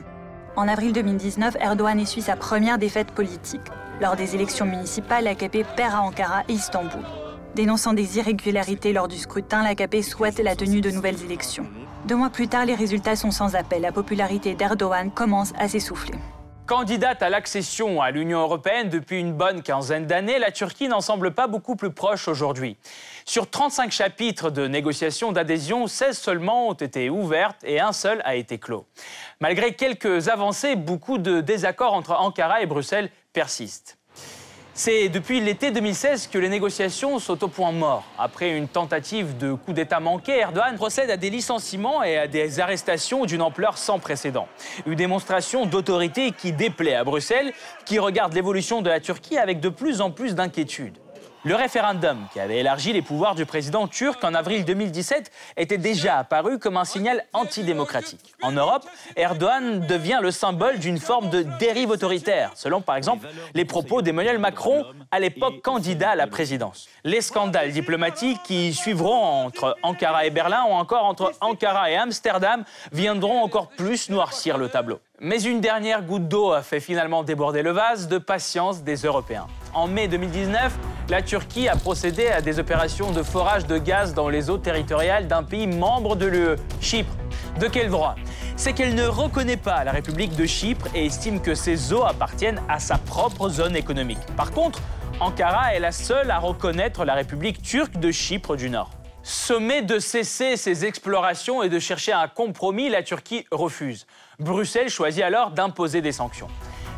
En 0.55 0.69
avril 0.69 0.93
2019, 0.93 1.57
Erdogan 1.59 1.99
essuie 1.99 2.21
sa 2.21 2.37
première 2.37 2.77
défaite 2.77 3.11
politique. 3.11 3.59
Lors 4.01 4.17
des 4.17 4.35
élections 4.35 4.65
municipales, 4.65 5.23
l'AKP 5.23 5.65
perd 5.77 5.93
à 5.93 6.01
Ankara 6.01 6.43
et 6.49 6.53
Istanbul. 6.53 7.01
Dénonçant 7.55 7.93
des 7.93 8.17
irrégularités 8.17 8.91
lors 8.91 9.07
du 9.07 9.17
scrutin, 9.17 9.63
l'AKP 9.63 10.01
souhaite 10.03 10.39
la 10.39 10.57
tenue 10.57 10.81
de 10.81 10.91
nouvelles 10.91 11.23
élections. 11.23 11.65
Deux 12.05 12.17
mois 12.17 12.29
plus 12.29 12.49
tard, 12.49 12.65
les 12.65 12.75
résultats 12.75 13.15
sont 13.15 13.31
sans 13.31 13.55
appel. 13.55 13.81
La 13.81 13.93
popularité 13.93 14.53
d'Erdogan 14.53 15.11
commence 15.11 15.53
à 15.57 15.69
s'essouffler. 15.69 16.15
Candidate 16.65 17.21
à 17.21 17.29
l'accession 17.29 18.01
à 18.01 18.09
l'Union 18.11 18.41
européenne 18.41 18.89
depuis 18.89 19.19
une 19.19 19.33
bonne 19.33 19.61
quinzaine 19.61 20.07
d'années, 20.07 20.39
la 20.39 20.51
Turquie 20.51 20.87
n'en 20.87 20.99
semble 20.99 21.31
pas 21.31 21.47
beaucoup 21.47 21.75
plus 21.75 21.91
proche 21.91 22.27
aujourd'hui. 22.27 22.75
Sur 23.23 23.49
35 23.49 23.91
chapitres 23.91 24.49
de 24.49 24.67
négociations 24.67 25.31
d'adhésion, 25.31 25.85
16 25.85 26.17
seulement 26.17 26.67
ont 26.67 26.73
été 26.73 27.11
ouvertes 27.11 27.63
et 27.63 27.79
un 27.79 27.93
seul 27.93 28.19
a 28.25 28.35
été 28.35 28.57
clos. 28.57 28.87
Malgré 29.39 29.73
quelques 29.73 30.27
avancées, 30.27 30.75
beaucoup 30.75 31.19
de 31.19 31.39
désaccords 31.39 31.93
entre 31.93 32.13
Ankara 32.19 32.61
et 32.61 32.65
Bruxelles 32.65 33.11
persistent. 33.35 33.97
C'est 34.77 35.07
depuis 35.07 35.39
l'été 35.39 35.71
2016 35.71 36.27
que 36.27 36.37
les 36.37 36.49
négociations 36.49 37.17
sont 37.19 37.41
au 37.43 37.47
point 37.47 37.71
mort. 37.71 38.03
Après 38.17 38.57
une 38.57 38.67
tentative 38.67 39.37
de 39.37 39.53
coup 39.53 39.71
d'État 39.71 40.01
manqué, 40.01 40.39
Erdogan 40.39 40.75
procède 40.75 41.09
à 41.09 41.15
des 41.15 41.29
licenciements 41.29 42.03
et 42.03 42.17
à 42.17 42.27
des 42.27 42.59
arrestations 42.59 43.25
d'une 43.25 43.41
ampleur 43.41 43.77
sans 43.77 43.99
précédent. 43.99 44.47
Une 44.85 44.95
démonstration 44.95 45.65
d'autorité 45.65 46.31
qui 46.31 46.51
déplaît 46.51 46.95
à 46.95 47.05
Bruxelles, 47.05 47.53
qui 47.85 47.99
regarde 47.99 48.33
l'évolution 48.33 48.81
de 48.81 48.89
la 48.89 48.99
Turquie 48.99 49.37
avec 49.37 49.61
de 49.61 49.69
plus 49.69 50.01
en 50.01 50.11
plus 50.11 50.35
d'inquiétude. 50.35 50.97
Le 51.45 51.53
référendum, 51.53 52.25
qui 52.33 52.39
avait 52.39 52.57
élargi 52.57 52.91
les 52.91 53.03
pouvoirs 53.03 53.35
du 53.35 53.45
président 53.45 53.87
turc 53.87 54.23
en 54.23 54.33
avril 54.33 54.65
2017, 54.65 55.31
était 55.57 55.77
déjà 55.77 56.17
apparu 56.17 56.57
comme 56.57 56.75
un 56.75 56.85
signal 56.85 57.23
antidémocratique. 57.33 58.33
En 58.41 58.51
Europe, 58.51 58.83
Erdogan 59.15 59.85
devient 59.85 60.17
le 60.23 60.31
symbole 60.31 60.79
d'une 60.79 60.97
forme 60.97 61.29
de 61.29 61.45
dérive 61.59 61.91
autoritaire, 61.91 62.51
selon 62.55 62.81
par 62.81 62.95
exemple 62.95 63.27
les 63.53 63.63
propos 63.63 64.01
d'Emmanuel 64.01 64.39
Macron, 64.39 64.85
à 65.11 65.19
l'époque 65.19 65.61
candidat 65.61 66.09
à 66.09 66.15
la 66.15 66.25
présidence. 66.25 66.87
Les 67.03 67.21
scandales 67.21 67.71
diplomatiques 67.71 68.41
qui 68.43 68.73
suivront 68.73 69.45
entre 69.45 69.77
Ankara 69.83 70.25
et 70.25 70.31
Berlin 70.31 70.63
ou 70.67 70.71
encore 70.71 71.05
entre 71.05 71.31
Ankara 71.41 71.91
et 71.91 71.95
Amsterdam 71.95 72.63
viendront 72.91 73.43
encore 73.43 73.67
plus 73.67 74.09
noircir 74.09 74.57
le 74.57 74.67
tableau. 74.67 74.99
Mais 75.19 75.43
une 75.43 75.61
dernière 75.61 76.01
goutte 76.01 76.27
d'eau 76.27 76.53
a 76.53 76.63
fait 76.63 76.79
finalement 76.79 77.21
déborder 77.21 77.61
le 77.61 77.69
vase 77.69 78.07
de 78.07 78.17
patience 78.17 78.81
des 78.81 78.95
Européens. 78.95 79.45
En 79.75 79.85
mai 79.85 80.07
2019, 80.07 80.73
la 81.09 81.21
Turquie 81.21 81.69
a 81.69 81.75
procédé 81.75 82.27
à 82.27 82.41
des 82.41 82.59
opérations 82.59 83.11
de 83.11 83.21
forage 83.21 83.67
de 83.67 83.77
gaz 83.77 84.13
dans 84.13 84.29
les 84.29 84.49
eaux 84.49 84.57
territoriales 84.57 85.27
d'un 85.27 85.43
pays 85.43 85.67
membre 85.67 86.15
de 86.15 86.25
l'UE, 86.25 86.55
Chypre. 86.81 87.11
De 87.59 87.67
quel 87.67 87.89
droit? 87.89 88.15
C'est 88.55 88.73
qu'elle 88.73 88.95
ne 88.95 89.05
reconnaît 89.05 89.57
pas 89.57 89.83
la 89.83 89.91
République 89.91 90.35
de 90.35 90.45
Chypre 90.45 90.87
et 90.95 91.05
estime 91.05 91.41
que 91.41 91.53
ces 91.53 91.93
eaux 91.93 92.03
appartiennent 92.03 92.61
à 92.67 92.79
sa 92.79 92.97
propre 92.97 93.49
zone 93.49 93.75
économique. 93.75 94.19
Par 94.35 94.51
contre, 94.51 94.81
Ankara 95.19 95.75
est 95.75 95.79
la 95.79 95.91
seule 95.91 96.31
à 96.31 96.39
reconnaître 96.39 97.05
la 97.05 97.13
République 97.13 97.61
turque 97.61 97.97
de 97.97 98.11
Chypre 98.11 98.55
du 98.55 98.69
Nord. 98.69 98.89
Sommet 99.23 99.81
de 99.81 99.99
cesser 99.99 100.57
ses 100.57 100.85
explorations 100.85 101.63
et 101.63 101.69
de 101.69 101.79
chercher 101.79 102.13
un 102.13 102.27
compromis, 102.27 102.89
la 102.89 103.01
Turquie 103.01 103.45
refuse. 103.51 104.05
Bruxelles 104.39 104.89
choisit 104.89 105.23
alors 105.23 105.51
d'imposer 105.51 106.01
des 106.01 106.11
sanctions. 106.11 106.47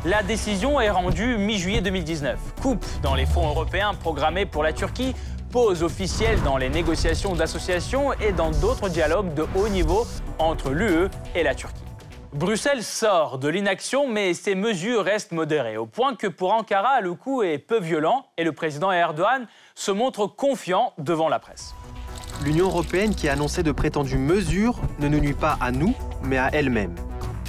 La 0.04 0.22
décision 0.22 0.80
est 0.80 0.90
rendue 0.90 1.36
mi-juillet 1.38 1.80
2019. 1.80 2.38
Coupe 2.62 2.86
dans 3.02 3.16
les 3.16 3.26
fonds 3.26 3.48
européens 3.48 3.94
programmés 3.94 4.46
pour 4.46 4.62
la 4.62 4.72
Turquie, 4.72 5.12
pause 5.50 5.82
officielle 5.82 6.40
dans 6.42 6.56
les 6.56 6.68
négociations 6.68 7.34
d'association 7.34 8.12
et 8.12 8.30
dans 8.30 8.52
d'autres 8.52 8.88
dialogues 8.88 9.34
de 9.34 9.44
haut 9.56 9.68
niveau 9.68 10.06
entre 10.38 10.70
l'UE 10.70 11.08
et 11.34 11.42
la 11.42 11.56
Turquie. 11.56 11.82
Bruxelles 12.32 12.84
sort 12.84 13.38
de 13.38 13.48
l'inaction, 13.48 14.06
mais 14.06 14.34
ses 14.34 14.54
mesures 14.54 15.02
restent 15.02 15.32
modérées, 15.32 15.78
au 15.78 15.86
point 15.86 16.14
que 16.14 16.28
pour 16.28 16.52
Ankara, 16.52 17.00
le 17.00 17.14
coup 17.14 17.42
est 17.42 17.58
peu 17.58 17.80
violent 17.80 18.26
et 18.36 18.44
le 18.44 18.52
président 18.52 18.92
Erdogan 18.92 19.48
se 19.74 19.90
montre 19.90 20.28
confiant 20.28 20.92
devant 20.98 21.28
la 21.28 21.40
presse. 21.40 21.74
L'Union 22.44 22.66
européenne 22.66 23.16
qui 23.16 23.28
a 23.28 23.32
annoncé 23.32 23.64
de 23.64 23.72
prétendues 23.72 24.18
mesures 24.18 24.78
ne 25.00 25.08
nous 25.08 25.18
nuit 25.18 25.34
pas 25.34 25.58
à 25.60 25.72
nous, 25.72 25.94
mais 26.22 26.38
à 26.38 26.50
elle-même. 26.52 26.94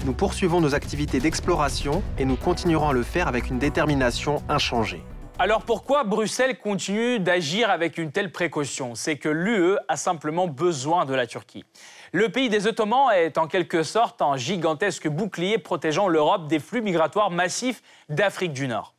Nous 0.06 0.14
poursuivons 0.14 0.62
nos 0.62 0.76
activités 0.76 1.20
d'exploration 1.20 2.02
et 2.18 2.24
nous 2.24 2.38
continuerons 2.38 2.90
à 2.90 2.94
le 2.94 3.04
faire 3.04 3.28
avec 3.28 3.50
une 3.50 3.60
détermination 3.60 4.42
inchangée. 4.48 5.04
Alors 5.38 5.64
pourquoi 5.64 6.06
Bruxelles 6.06 6.58
continue 6.58 7.20
d'agir 7.20 7.70
avec 7.70 7.98
une 7.98 8.12
telle 8.12 8.32
précaution? 8.32 8.96
C'est 8.96 9.18
que 9.18 9.28
l'UE 9.28 9.78
a 9.90 9.98
simplement 9.98 10.48
besoin 10.48 11.06
de 11.06 11.14
la 11.14 11.28
Turquie. 11.28 11.66
Le 12.14 12.30
pays 12.30 12.48
des 12.48 12.66
Ottomans 12.66 13.12
est 13.14 13.38
en 13.38 13.48
quelque 13.48 13.84
sorte 13.84 14.22
un 14.22 14.38
gigantesque 14.38 15.10
bouclier 15.10 15.58
protégeant 15.58 16.08
l'Europe 16.08 16.48
des 16.48 16.60
flux 16.60 16.82
migratoires 16.82 17.30
massifs 17.30 17.82
d'Afrique 18.08 18.54
du 18.54 18.70
Nord. 18.70 18.94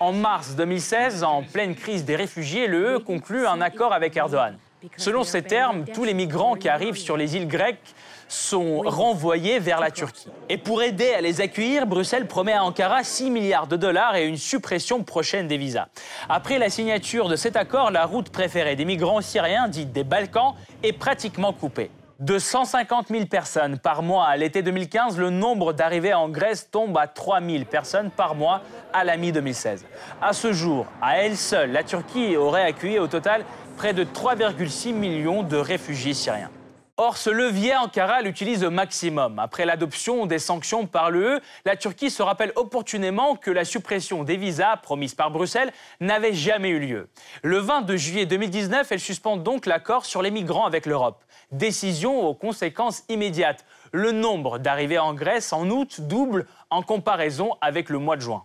En 0.00 0.12
mars 0.12 0.54
2016, 0.54 1.24
en 1.24 1.42
pleine 1.42 1.74
crise 1.74 2.04
des 2.04 2.16
réfugiés, 2.16 2.66
l'UE 2.66 3.00
conclut 3.00 3.46
un 3.46 3.62
accord 3.62 3.94
avec 3.94 4.16
Erdogan. 4.16 4.58
Selon 4.96 5.24
ces 5.24 5.42
termes, 5.42 5.84
tous 5.84 6.04
les 6.04 6.14
migrants 6.14 6.56
qui 6.56 6.68
arrivent 6.68 6.96
sur 6.96 7.16
les 7.16 7.36
îles 7.36 7.48
grecques 7.48 7.94
sont 8.32 8.80
renvoyés 8.80 9.58
vers 9.58 9.78
la 9.78 9.90
Turquie. 9.90 10.28
Et 10.48 10.56
pour 10.56 10.82
aider 10.82 11.12
à 11.12 11.20
les 11.20 11.40
accueillir, 11.40 11.86
Bruxelles 11.86 12.26
promet 12.26 12.54
à 12.54 12.64
Ankara 12.64 13.04
6 13.04 13.30
milliards 13.30 13.66
de 13.66 13.76
dollars 13.76 14.16
et 14.16 14.26
une 14.26 14.38
suppression 14.38 15.04
prochaine 15.04 15.48
des 15.48 15.58
visas. 15.58 15.88
Après 16.28 16.58
la 16.58 16.70
signature 16.70 17.28
de 17.28 17.36
cet 17.36 17.56
accord, 17.56 17.90
la 17.90 18.06
route 18.06 18.30
préférée 18.30 18.74
des 18.74 18.86
migrants 18.86 19.20
syriens, 19.20 19.68
dite 19.68 19.92
des 19.92 20.04
Balkans, 20.04 20.54
est 20.82 20.94
pratiquement 20.94 21.52
coupée. 21.52 21.90
De 22.20 22.38
150 22.38 23.08
000 23.08 23.26
personnes 23.26 23.78
par 23.78 24.02
mois 24.02 24.26
à 24.26 24.36
l'été 24.36 24.62
2015, 24.62 25.18
le 25.18 25.28
nombre 25.28 25.72
d'arrivées 25.72 26.14
en 26.14 26.28
Grèce 26.28 26.70
tombe 26.70 26.96
à 26.96 27.08
3 27.08 27.42
000 27.42 27.64
personnes 27.64 28.10
par 28.10 28.34
mois 28.34 28.62
à 28.94 29.04
la 29.04 29.16
mi-2016. 29.16 29.80
À 30.22 30.32
ce 30.32 30.52
jour, 30.52 30.86
à 31.02 31.18
elle 31.18 31.36
seule, 31.36 31.72
la 31.72 31.82
Turquie 31.82 32.36
aurait 32.36 32.64
accueilli 32.64 32.98
au 32.98 33.08
total 33.08 33.44
près 33.76 33.92
de 33.92 34.04
3,6 34.04 34.92
millions 34.92 35.42
de 35.42 35.56
réfugiés 35.56 36.14
syriens. 36.14 36.50
Or, 36.98 37.16
ce 37.16 37.30
levier, 37.30 37.74
Ankara 37.74 38.20
l'utilise 38.20 38.64
au 38.64 38.70
maximum. 38.70 39.38
Après 39.38 39.64
l'adoption 39.64 40.26
des 40.26 40.38
sanctions 40.38 40.86
par 40.86 41.10
l'UE, 41.10 41.40
la 41.64 41.74
Turquie 41.74 42.10
se 42.10 42.22
rappelle 42.22 42.52
opportunément 42.54 43.34
que 43.34 43.50
la 43.50 43.64
suppression 43.64 44.24
des 44.24 44.36
visas 44.36 44.76
promise 44.76 45.14
par 45.14 45.30
Bruxelles 45.30 45.72
n'avait 46.00 46.34
jamais 46.34 46.68
eu 46.68 46.80
lieu. 46.80 47.08
Le 47.42 47.56
22 47.56 47.96
juillet 47.96 48.26
2019, 48.26 48.92
elle 48.92 49.00
suspend 49.00 49.38
donc 49.38 49.64
l'accord 49.64 50.04
sur 50.04 50.20
les 50.20 50.30
migrants 50.30 50.66
avec 50.66 50.84
l'Europe. 50.84 51.24
Décision 51.50 52.28
aux 52.28 52.34
conséquences 52.34 53.04
immédiates. 53.08 53.64
Le 53.92 54.12
nombre 54.12 54.58
d'arrivées 54.58 54.98
en 54.98 55.14
Grèce 55.14 55.54
en 55.54 55.70
août 55.70 56.02
double 56.02 56.46
en 56.68 56.82
comparaison 56.82 57.56
avec 57.62 57.88
le 57.88 57.98
mois 57.98 58.16
de 58.16 58.22
juin. 58.22 58.44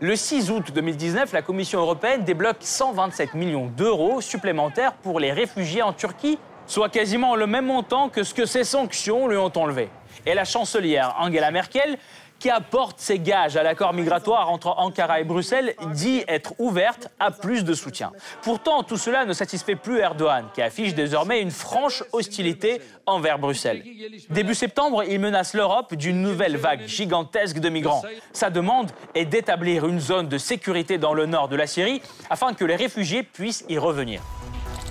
Le 0.00 0.16
6 0.16 0.50
août 0.50 0.72
2019, 0.74 1.32
la 1.32 1.42
Commission 1.42 1.78
européenne 1.78 2.24
débloque 2.24 2.56
127 2.60 3.34
millions 3.34 3.66
d'euros 3.66 4.20
supplémentaires 4.20 4.94
pour 4.94 5.20
les 5.20 5.30
réfugiés 5.30 5.82
en 5.82 5.92
Turquie, 5.92 6.38
soit 6.70 6.88
quasiment 6.88 7.34
le 7.34 7.46
même 7.46 7.66
montant 7.66 8.08
que 8.08 8.22
ce 8.22 8.32
que 8.32 8.46
ces 8.46 8.64
sanctions 8.64 9.26
lui 9.26 9.36
ont 9.36 9.52
enlevé. 9.56 9.88
Et 10.24 10.34
la 10.34 10.44
chancelière 10.44 11.16
Angela 11.18 11.50
Merkel 11.50 11.98
qui 12.40 12.50
apporte 12.50 12.98
ses 12.98 13.18
gages 13.18 13.56
à 13.56 13.62
l'accord 13.62 13.92
migratoire 13.92 14.50
entre 14.50 14.68
Ankara 14.78 15.20
et 15.20 15.24
Bruxelles, 15.24 15.74
dit 15.92 16.24
être 16.26 16.54
ouverte 16.58 17.08
à 17.20 17.30
plus 17.30 17.64
de 17.64 17.74
soutien. 17.74 18.12
Pourtant, 18.42 18.82
tout 18.82 18.96
cela 18.96 19.26
ne 19.26 19.34
satisfait 19.34 19.76
plus 19.76 19.98
Erdogan, 19.98 20.46
qui 20.54 20.62
affiche 20.62 20.94
désormais 20.94 21.42
une 21.42 21.50
franche 21.50 22.02
hostilité 22.12 22.80
envers 23.04 23.38
Bruxelles. 23.38 23.84
Début 24.30 24.54
septembre, 24.54 25.04
il 25.04 25.20
menace 25.20 25.52
l'Europe 25.52 25.94
d'une 25.94 26.22
nouvelle 26.22 26.56
vague 26.56 26.86
gigantesque 26.86 27.58
de 27.58 27.68
migrants. 27.68 28.02
Sa 28.32 28.48
demande 28.48 28.90
est 29.14 29.26
d'établir 29.26 29.86
une 29.86 30.00
zone 30.00 30.28
de 30.28 30.38
sécurité 30.38 30.96
dans 30.96 31.12
le 31.12 31.26
nord 31.26 31.48
de 31.48 31.56
la 31.56 31.66
Syrie 31.66 32.00
afin 32.30 32.54
que 32.54 32.64
les 32.64 32.76
réfugiés 32.76 33.22
puissent 33.22 33.66
y 33.68 33.76
revenir. 33.76 34.22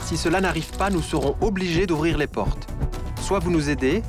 Si 0.10 0.18
cela 0.18 0.42
n'arrive 0.42 0.76
pas, 0.76 0.90
nous 0.90 1.04
serons 1.04 1.36
obligés 1.40 1.86
d'ouvrir 1.86 2.18
les 2.18 2.26
portes. 2.26 2.68
Soit 3.22 3.38
vous 3.38 3.52
nous 3.52 3.70
aidez, 3.70 4.02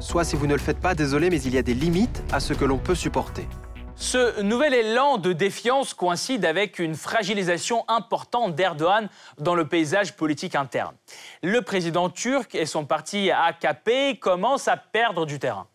Soit 0.00 0.24
si 0.24 0.34
vous 0.34 0.48
ne 0.48 0.54
le 0.54 0.58
faites 0.58 0.80
pas, 0.80 0.96
désolé, 0.96 1.30
mais 1.30 1.40
il 1.42 1.54
y 1.54 1.58
a 1.58 1.62
des 1.62 1.74
limites 1.74 2.24
à 2.32 2.40
ce 2.40 2.54
que 2.54 2.64
l'on 2.64 2.78
peut 2.78 2.96
supporter. 2.96 3.46
Ce 3.94 4.42
nouvel 4.42 4.74
élan 4.74 5.16
de 5.16 5.32
défiance 5.32 5.94
coïncide 5.94 6.44
avec 6.44 6.80
une 6.80 6.96
fragilisation 6.96 7.84
importante 7.86 8.56
d'Erdogan 8.56 9.08
dans 9.38 9.54
le 9.54 9.68
paysage 9.68 10.16
politique 10.16 10.56
interne. 10.56 10.96
Le 11.44 11.62
président 11.62 12.10
turc 12.10 12.56
et 12.56 12.66
son 12.66 12.84
parti 12.84 13.30
AKP 13.30 14.18
commencent 14.20 14.66
à 14.66 14.76
perdre 14.76 15.24
du 15.24 15.38
terrain. 15.38 15.68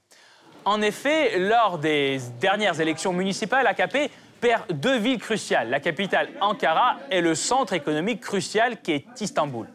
En 0.65 0.81
effet, 0.81 1.39
lors 1.39 1.77
des 1.77 2.19
dernières 2.41 2.81
élections 2.81 3.13
municipales, 3.13 3.65
AKP 3.65 4.11
perd 4.39 4.63
deux 4.71 4.97
villes 4.97 5.19
cruciales, 5.19 5.69
la 5.69 5.79
capitale 5.79 6.29
Ankara 6.41 6.97
et 7.11 7.21
le 7.21 7.35
centre 7.35 7.73
économique 7.73 8.21
crucial 8.21 8.81
qui 8.81 8.93
est 8.93 9.21
Istanbul. 9.21 9.67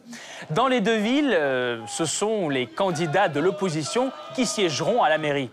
Dans 0.50 0.68
les 0.68 0.80
deux 0.80 0.96
villes, 0.96 1.32
euh, 1.32 1.84
ce 1.86 2.04
sont 2.04 2.48
les 2.48 2.66
candidats 2.66 3.28
de 3.28 3.40
l'opposition 3.40 4.10
qui 4.34 4.46
siégeront 4.46 5.02
à 5.02 5.08
la 5.08 5.18
mairie. 5.18 5.50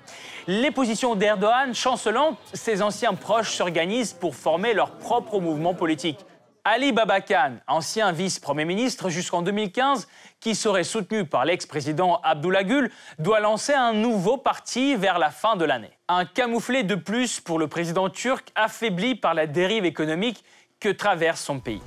Les 0.47 0.71
positions 0.71 1.15
d'Erdogan 1.15 1.73
chancelantes, 1.75 2.37
ses 2.53 2.81
anciens 2.81 3.13
proches 3.13 3.51
s'organisent 3.51 4.13
pour 4.13 4.35
former 4.35 4.73
leur 4.73 4.91
propre 4.91 5.39
mouvement 5.39 5.73
politique. 5.73 6.17
Ali 6.63 6.91
Babakan, 6.91 7.57
ancien 7.67 8.11
vice-premier 8.11 8.65
ministre 8.65 9.09
jusqu'en 9.09 9.41
2015, 9.41 10.07
qui 10.39 10.53
serait 10.53 10.83
soutenu 10.83 11.25
par 11.25 11.43
l'ex-président 11.43 12.19
Abdullah 12.23 12.63
Gül, 12.63 12.91
doit 13.17 13.39
lancer 13.39 13.73
un 13.73 13.93
nouveau 13.93 14.37
parti 14.37 14.95
vers 14.95 15.17
la 15.17 15.31
fin 15.31 15.55
de 15.55 15.65
l'année. 15.65 15.91
Un 16.13 16.25
camouflet 16.25 16.83
de 16.83 16.95
plus 16.95 17.39
pour 17.39 17.57
le 17.57 17.69
président 17.69 18.09
turc 18.09 18.51
affaibli 18.53 19.15
par 19.15 19.33
la 19.33 19.47
dérive 19.47 19.85
économique 19.85 20.43
que 20.81 20.89
traverse 20.89 21.39
son 21.39 21.61
pays. 21.61 21.81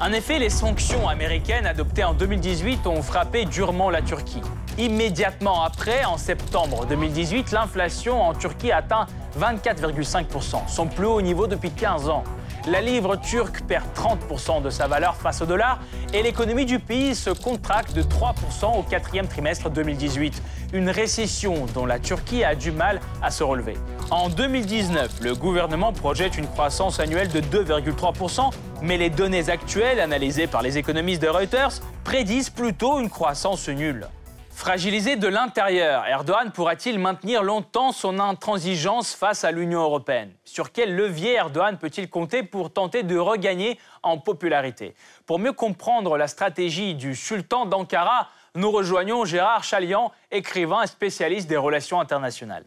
En 0.00 0.10
effet, 0.12 0.38
les 0.38 0.48
sanctions 0.48 1.06
américaines 1.06 1.66
adoptées 1.66 2.04
en 2.04 2.14
2018 2.14 2.86
ont 2.86 3.02
frappé 3.02 3.44
durement 3.44 3.90
la 3.90 4.00
Turquie. 4.00 4.40
Immédiatement 4.78 5.62
après, 5.62 6.04
en 6.04 6.18
septembre 6.18 6.86
2018, 6.86 7.52
l'inflation 7.52 8.22
en 8.22 8.34
Turquie 8.34 8.72
atteint 8.72 9.06
24,5%, 9.38 10.68
son 10.68 10.86
plus 10.86 11.06
haut 11.06 11.22
niveau 11.22 11.46
depuis 11.46 11.70
15 11.70 12.08
ans 12.08 12.24
la 12.66 12.80
livre 12.80 13.14
turque 13.14 13.62
perd 13.62 13.84
30% 13.94 14.60
de 14.60 14.70
sa 14.70 14.88
valeur 14.88 15.14
face 15.14 15.40
au 15.40 15.46
dollar 15.46 15.78
et 16.12 16.22
l'économie 16.22 16.64
du 16.64 16.80
pays 16.80 17.14
se 17.14 17.30
contracte 17.30 17.94
de 17.94 18.02
3% 18.02 18.78
au 18.78 18.82
quatrième 18.82 19.28
trimestre 19.28 19.70
2018. 19.70 20.42
Une 20.72 20.90
récession 20.90 21.66
dont 21.74 21.86
la 21.86 22.00
Turquie 22.00 22.42
a 22.42 22.56
du 22.56 22.72
mal 22.72 23.00
à 23.22 23.30
se 23.30 23.44
relever. 23.44 23.74
En 24.10 24.28
2019, 24.28 25.20
le 25.22 25.34
gouvernement 25.36 25.92
projette 25.92 26.36
une 26.36 26.48
croissance 26.48 26.98
annuelle 26.98 27.28
de 27.28 27.40
2,3%, 27.40 28.50
mais 28.82 28.96
les 28.96 29.10
données 29.10 29.48
actuelles 29.48 30.00
analysées 30.00 30.48
par 30.48 30.62
les 30.62 30.76
économistes 30.76 31.22
de 31.22 31.28
Reuters 31.28 31.80
prédisent 32.02 32.50
plutôt 32.50 32.98
une 32.98 33.10
croissance 33.10 33.68
nulle. 33.68 34.08
Fragilisé 34.56 35.16
de 35.16 35.28
l'intérieur, 35.28 36.06
Erdogan 36.06 36.50
pourra-t-il 36.50 36.98
maintenir 36.98 37.42
longtemps 37.42 37.92
son 37.92 38.18
intransigeance 38.18 39.14
face 39.14 39.44
à 39.44 39.52
l'Union 39.52 39.82
européenne? 39.82 40.32
Sur 40.46 40.72
quel 40.72 40.96
levier 40.96 41.34
Erdogan 41.34 41.76
peut-il 41.76 42.08
compter 42.08 42.42
pour 42.42 42.72
tenter 42.72 43.02
de 43.02 43.18
regagner 43.18 43.78
en 44.02 44.16
popularité? 44.16 44.94
Pour 45.26 45.38
mieux 45.38 45.52
comprendre 45.52 46.16
la 46.16 46.26
stratégie 46.26 46.94
du 46.94 47.14
sultan 47.14 47.66
d'Ankara, 47.66 48.30
nous 48.54 48.70
rejoignons 48.70 49.26
Gérard 49.26 49.62
Chalian, 49.62 50.10
écrivain 50.30 50.82
et 50.82 50.86
spécialiste 50.86 51.50
des 51.50 51.58
relations 51.58 52.00
internationales. 52.00 52.64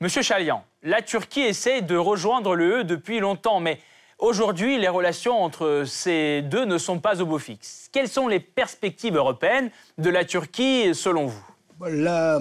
Monsieur 0.00 0.20
Chalian, 0.20 0.62
la 0.82 1.00
Turquie 1.00 1.40
essaie 1.40 1.80
de 1.80 1.96
rejoindre 1.96 2.54
l'UE 2.54 2.84
depuis 2.84 3.20
longtemps, 3.20 3.58
mais 3.58 3.80
Aujourd'hui, 4.22 4.78
les 4.78 4.86
relations 4.86 5.42
entre 5.42 5.82
ces 5.84 6.42
deux 6.42 6.64
ne 6.64 6.78
sont 6.78 7.00
pas 7.00 7.20
au 7.20 7.26
beau 7.26 7.40
fixe. 7.40 7.88
Quelles 7.90 8.08
sont 8.08 8.28
les 8.28 8.38
perspectives 8.38 9.16
européennes 9.16 9.68
de 9.98 10.10
la 10.10 10.24
Turquie 10.24 10.94
selon 10.94 11.26
vous? 11.26 11.44
La, 11.90 12.40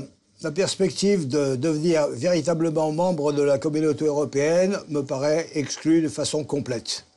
perspective 0.54 1.28
de 1.28 1.56
devenir 1.56 2.06
véritablement 2.10 2.92
membre 2.92 3.34
de 3.34 3.42
la 3.42 3.58
communauté 3.58 4.06
européenne 4.06 4.78
me 4.90 5.02
paraît 5.02 5.48
exclue 5.56 6.04
de 6.04 6.08
façon 6.08 6.44
complète. 6.44 7.08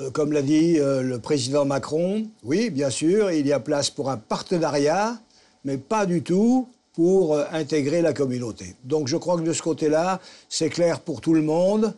Euh, 0.00 0.10
comme 0.10 0.32
l'a 0.32 0.42
dit 0.42 0.80
euh, 0.80 1.00
le 1.00 1.20
président 1.20 1.64
Macron, 1.64 2.24
oui, 2.42 2.70
bien 2.70 2.90
sûr, 2.90 3.30
il 3.30 3.46
y 3.46 3.52
a 3.52 3.60
place 3.60 3.90
pour 3.90 4.10
un 4.10 4.16
partenariat, 4.16 5.16
mais 5.64 5.78
pas 5.78 6.04
du 6.04 6.24
tout 6.24 6.66
pour 6.94 7.34
euh, 7.34 7.44
intégrer 7.52 8.02
la 8.02 8.12
communauté. 8.12 8.74
Donc 8.82 9.06
je 9.06 9.16
crois 9.16 9.36
que 9.36 9.42
de 9.42 9.52
ce 9.52 9.62
côté-là, 9.62 10.18
c'est 10.48 10.68
clair 10.68 10.98
pour 10.98 11.20
tout 11.20 11.32
le 11.32 11.42
monde. 11.42 11.94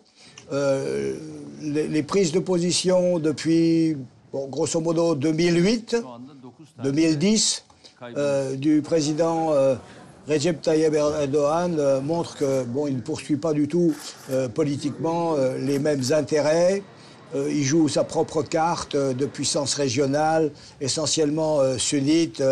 Euh, 0.53 1.17
les, 1.61 2.03
prises 2.03 2.33
de 2.33 2.39
position 2.39 3.19
depuis, 3.19 3.97
grosso 4.33 4.81
modo, 4.81 5.15
2008, 5.15 5.97
2010, 6.83 7.65
euh, 8.17 8.57
du 8.57 8.83
président 8.83 9.53
euh, 9.53 9.75
Recep 10.29 10.61
Tayyip 10.61 10.95
Erdogan 10.95 12.01
montrent 12.03 12.37
que 12.37 12.65
bon, 12.65 12.87
il 12.87 12.97
ne 12.97 13.01
poursuit 13.01 13.37
pas 13.37 13.53
du 13.53 13.69
tout 13.69 13.95
politiquement 14.55 15.37
les 15.59 15.79
mêmes 15.79 16.03
intérêts 16.11 16.83
il 17.35 17.65
joue 17.65 17.89
sa 17.89 18.05
propre 18.05 18.43
carte 18.43 18.97
de 18.97 19.27
puissance 19.27 19.75
régionale, 19.75 20.53
essentiellement 20.81 21.61
euh, 21.61 21.77
sunnite 21.77 22.43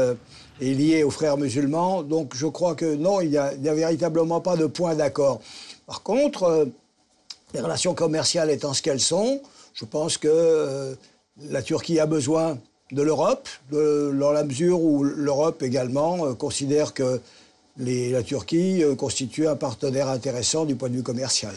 et 0.60 0.74
liée 0.74 1.04
aux 1.04 1.10
frères 1.10 1.36
musulmans. 1.36 2.02
Donc 2.02 2.34
je 2.34 2.46
crois 2.46 2.74
que 2.74 2.94
non, 2.94 3.20
il 3.20 3.30
n'y 3.30 3.38
a, 3.38 3.52
véritablement 3.54 4.40
pas 4.40 4.56
de 4.56 4.66
point 4.66 4.94
d'accord. 4.94 5.40
Par 5.86 6.02
contre, 6.02 6.68
les 7.54 7.60
relations 7.60 7.94
commerciales 7.94 8.50
étant 8.50 8.74
ce 8.74 8.82
qu'elles 8.82 9.00
sont, 9.00 9.40
je 9.72 9.84
pense 9.84 10.18
que 10.18 10.96
la 11.40 11.62
Turquie 11.62 12.00
a 12.00 12.06
besoin 12.06 12.58
de 12.92 13.02
l'Europe, 13.02 13.48
dans 13.70 14.32
la 14.32 14.44
mesure 14.44 14.80
où 14.80 15.02
l'Europe 15.04 15.62
également 15.62 16.34
considère 16.34 16.92
que 16.92 17.20
la 17.78 18.22
Turquie 18.22 18.82
constitue 18.98 19.48
un 19.48 19.56
partenaire 19.56 20.08
intéressant 20.08 20.64
du 20.64 20.74
point 20.74 20.90
de 20.90 20.96
vue 20.96 21.02
commercial. 21.02 21.54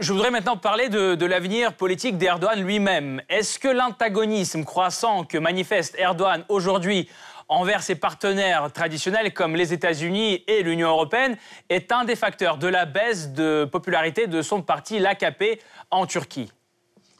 Je 0.00 0.14
voudrais 0.14 0.30
maintenant 0.30 0.56
parler 0.56 0.88
de, 0.88 1.26
l'avenir 1.26 1.74
politique 1.74 2.16
d'Erdogan 2.16 2.58
lui-même. 2.58 3.20
Est-ce 3.28 3.58
que 3.58 3.68
l'antagonisme 3.68 4.64
croissant 4.64 5.24
que 5.24 5.36
manifeste 5.36 5.94
Erdogan 5.98 6.42
aujourd'hui 6.48 7.08
envers 7.48 7.82
ses 7.82 7.94
partenaires 7.94 8.72
traditionnels 8.72 9.32
comme 9.32 9.56
les 9.56 9.72
États-Unis 9.72 10.44
et 10.46 10.62
l'Union 10.62 10.88
européenne 10.88 11.36
est 11.68 11.92
un 11.92 12.04
des 12.04 12.16
facteurs 12.16 12.58
de 12.58 12.68
la 12.68 12.86
baisse 12.86 13.30
de 13.30 13.64
popularité 13.64 14.26
de 14.26 14.42
son 14.42 14.62
parti, 14.62 14.98
l'AKP, 14.98 15.60
en 15.90 16.06
Turquie 16.06 16.50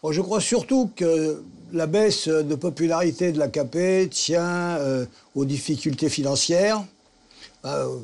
Je 0.08 0.20
crois 0.20 0.40
surtout 0.40 0.90
que 0.94 1.42
la 1.72 1.86
baisse 1.86 2.28
de 2.28 2.54
popularité 2.54 3.32
de 3.32 3.38
l'AKP 3.38 4.10
tient 4.10 4.76
euh, 4.78 5.06
aux 5.34 5.44
difficultés 5.44 6.08
financières. 6.08 6.82
Euh, 7.64 7.96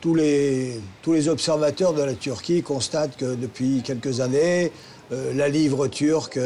tous 0.00 0.14
les, 0.14 0.80
observateurs 1.28 1.94
de 1.94 2.02
la 2.02 2.14
Turquie 2.14 2.62
constatent 2.62 3.16
que 3.16 3.34
depuis 3.34 3.82
quelques 3.82 4.20
années, 4.20 4.70
euh, 5.10 5.32
la 5.34 5.48
livre 5.48 5.88
turque 5.88 6.38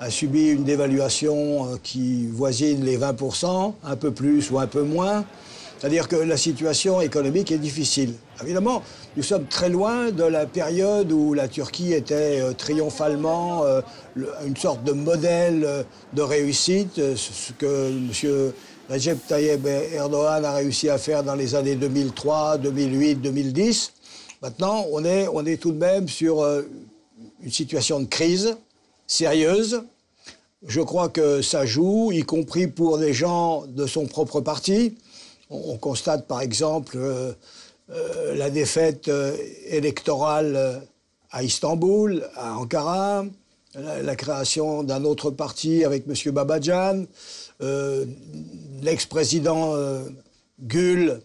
a 0.00 0.10
subi 0.10 0.48
une 0.48 0.64
dévaluation 0.64 1.72
euh, 1.72 1.76
qui 1.82 2.26
voisine 2.26 2.84
les 2.84 2.98
20%, 2.98 3.74
un 3.84 3.96
peu 3.96 4.10
plus 4.10 4.50
ou 4.50 4.58
un 4.58 4.66
peu 4.66 4.82
moins. 4.82 5.24
C'est-à-dire 5.78 6.08
que 6.08 6.16
la 6.16 6.36
situation 6.36 7.00
économique 7.00 7.52
est 7.52 7.58
difficile. 7.58 8.14
Évidemment, 8.42 8.82
nous 9.16 9.22
sommes 9.22 9.46
très 9.46 9.68
loin 9.68 10.10
de 10.10 10.24
la 10.24 10.46
période 10.46 11.12
où 11.12 11.34
la 11.34 11.48
Turquie 11.48 11.92
était 11.92 12.40
triomphalement 12.54 13.62
une 14.46 14.56
sorte 14.56 14.84
de 14.84 14.92
modèle 14.92 15.84
de 16.14 16.22
réussite, 16.22 16.94
ce 17.14 17.52
que 17.52 17.90
M. 17.90 18.52
Recep 18.88 19.26
Tayyip 19.26 19.66
Erdogan 19.66 20.44
a 20.44 20.52
réussi 20.54 20.88
à 20.88 20.96
faire 20.96 21.24
dans 21.24 21.34
les 21.34 21.56
années 21.56 21.74
2003, 21.74 22.58
2008, 22.58 23.16
2010. 23.16 23.92
Maintenant, 24.42 24.86
on 24.92 25.04
est, 25.04 25.26
on 25.26 25.44
est 25.44 25.60
tout 25.60 25.72
de 25.72 25.78
même 25.78 26.08
sur 26.08 26.40
euh, 26.42 26.62
une 27.42 27.50
situation 27.50 27.98
de 27.98 28.04
crise 28.04 28.56
sérieuse. 29.06 29.82
Je 30.66 30.80
crois 30.80 31.08
que 31.08 31.42
ça 31.42 31.66
joue, 31.66 32.10
y 32.12 32.22
compris 32.22 32.66
pour 32.66 32.98
des 32.98 33.12
gens 33.12 33.64
de 33.66 33.86
son 33.86 34.06
propre 34.06 34.40
parti. 34.40 34.96
On, 35.50 35.76
constate 35.78 36.26
par 36.26 36.40
exemple 36.40 36.96
euh, 36.96 37.32
euh, 37.90 38.34
la 38.34 38.50
défaite 38.50 39.10
électorale 39.66 40.82
à 41.30 41.42
Istanbul, 41.42 42.26
à 42.34 42.56
Ankara, 42.56 43.24
la, 43.74 44.16
création 44.16 44.82
d'un 44.82 45.04
autre 45.04 45.30
parti 45.30 45.84
avec 45.84 46.04
M. 46.08 46.32
Babajan. 46.32 47.04
Euh, 47.62 48.04
l'ex-président 48.82 49.74
euh, 49.74 50.04
Gül 50.60 51.20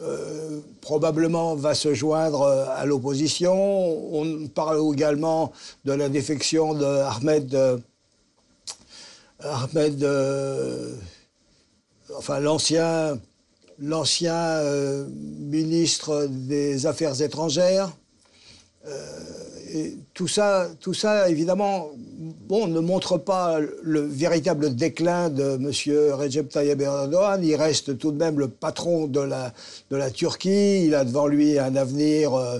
euh, 0.00 0.60
probablement 0.80 1.54
va 1.54 1.74
se 1.74 1.94
joindre 1.94 2.46
à 2.46 2.84
l'opposition. 2.84 3.54
On 4.14 4.46
parle 4.48 4.78
également 4.92 5.52
de 5.84 5.92
la 5.92 6.08
défection 6.08 6.74
de 6.74 6.84
Ahmed, 6.84 7.80
Ahmed 9.40 10.08
enfin 12.16 12.40
l'ancien, 12.40 13.18
l'ancien 13.78 14.62
ministre 15.08 16.26
des 16.30 16.86
Affaires 16.86 17.20
étrangères 17.20 17.90
tout 20.14 20.28
ça, 20.28 20.68
tout 20.80 20.94
ça, 20.94 21.28
évidemment, 21.28 21.90
bon, 22.48 22.66
ne 22.66 22.80
montre 22.80 23.18
pas 23.18 23.58
le 23.82 24.00
véritable 24.00 24.74
déclin 24.74 25.28
de 25.28 25.56
M. 25.56 25.70
Recep 26.14 26.48
Tayyip 26.48 26.80
Erdogan. 26.80 27.44
Il 27.44 27.54
reste 27.56 27.98
tout 27.98 28.12
de 28.12 28.18
même 28.18 28.38
le 28.38 28.48
patron 28.48 29.06
de 29.06 29.20
la, 29.20 29.52
de 29.90 29.96
la 29.96 30.10
Turquie. 30.10 30.84
Il 30.84 30.94
a 30.94 31.04
devant 31.04 31.26
lui 31.26 31.58
un 31.58 31.76
avenir 31.76 32.34
euh, 32.34 32.58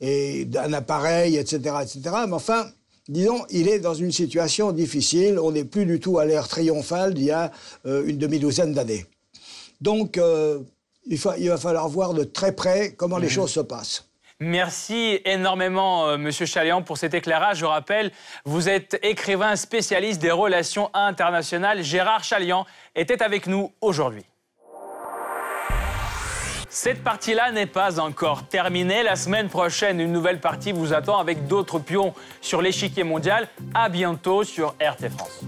et 0.00 0.46
un 0.56 0.72
appareil, 0.72 1.36
etc., 1.36 1.76
etc. 1.82 2.00
Mais 2.26 2.34
enfin, 2.34 2.66
disons, 3.08 3.44
il 3.50 3.68
est 3.68 3.78
dans 3.78 3.94
une 3.94 4.12
situation 4.12 4.72
difficile. 4.72 5.38
On 5.38 5.52
n'est 5.52 5.64
plus 5.64 5.86
du 5.86 6.00
tout 6.00 6.18
à 6.18 6.24
l'ère 6.24 6.48
triomphale 6.48 7.14
d'il 7.14 7.26
y 7.26 7.30
a 7.30 7.50
euh, 7.86 8.04
une 8.06 8.18
demi-douzaine 8.18 8.74
d'années. 8.74 9.06
Donc, 9.80 10.18
euh, 10.18 10.58
il, 11.06 11.18
il, 11.38 11.48
va 11.48 11.56
falloir 11.56 11.88
voir 11.88 12.12
de 12.12 12.24
très 12.24 12.52
près 12.52 12.92
comment 12.96 13.18
les 13.18 13.28
mmh. 13.28 13.30
choses 13.30 13.52
se 13.52 13.60
passent. 13.60 14.07
Merci 14.40 15.20
énormément, 15.24 16.06
euh, 16.06 16.16
Monsieur 16.16 16.46
Chaléan, 16.46 16.82
pour 16.82 16.96
cet 16.96 17.12
éclairage. 17.12 17.58
Je 17.58 17.64
rappelle, 17.64 18.12
vous 18.44 18.68
êtes 18.68 18.96
écrivain 19.02 19.56
spécialiste 19.56 20.22
des 20.22 20.30
relations 20.30 20.90
internationales. 20.94 21.82
Gérard 21.82 22.22
Chalian 22.22 22.64
était 22.94 23.20
avec 23.20 23.48
nous 23.48 23.72
aujourd'hui. 23.80 24.24
Cette 26.68 27.02
partie-là 27.02 27.50
n'est 27.50 27.66
pas 27.66 27.98
encore 27.98 28.46
terminée. 28.46 29.02
La 29.02 29.16
semaine 29.16 29.48
prochaine, 29.48 29.98
une 29.98 30.12
nouvelle 30.12 30.38
partie 30.38 30.70
vous 30.70 30.92
attend 30.92 31.18
avec 31.18 31.48
d'autres 31.48 31.80
pions 31.80 32.14
sur 32.40 32.62
l'échiquier 32.62 33.02
mondial. 33.02 33.48
À 33.74 33.88
bientôt 33.88 34.44
sur 34.44 34.76
RT 34.80 35.08
France. 35.08 35.40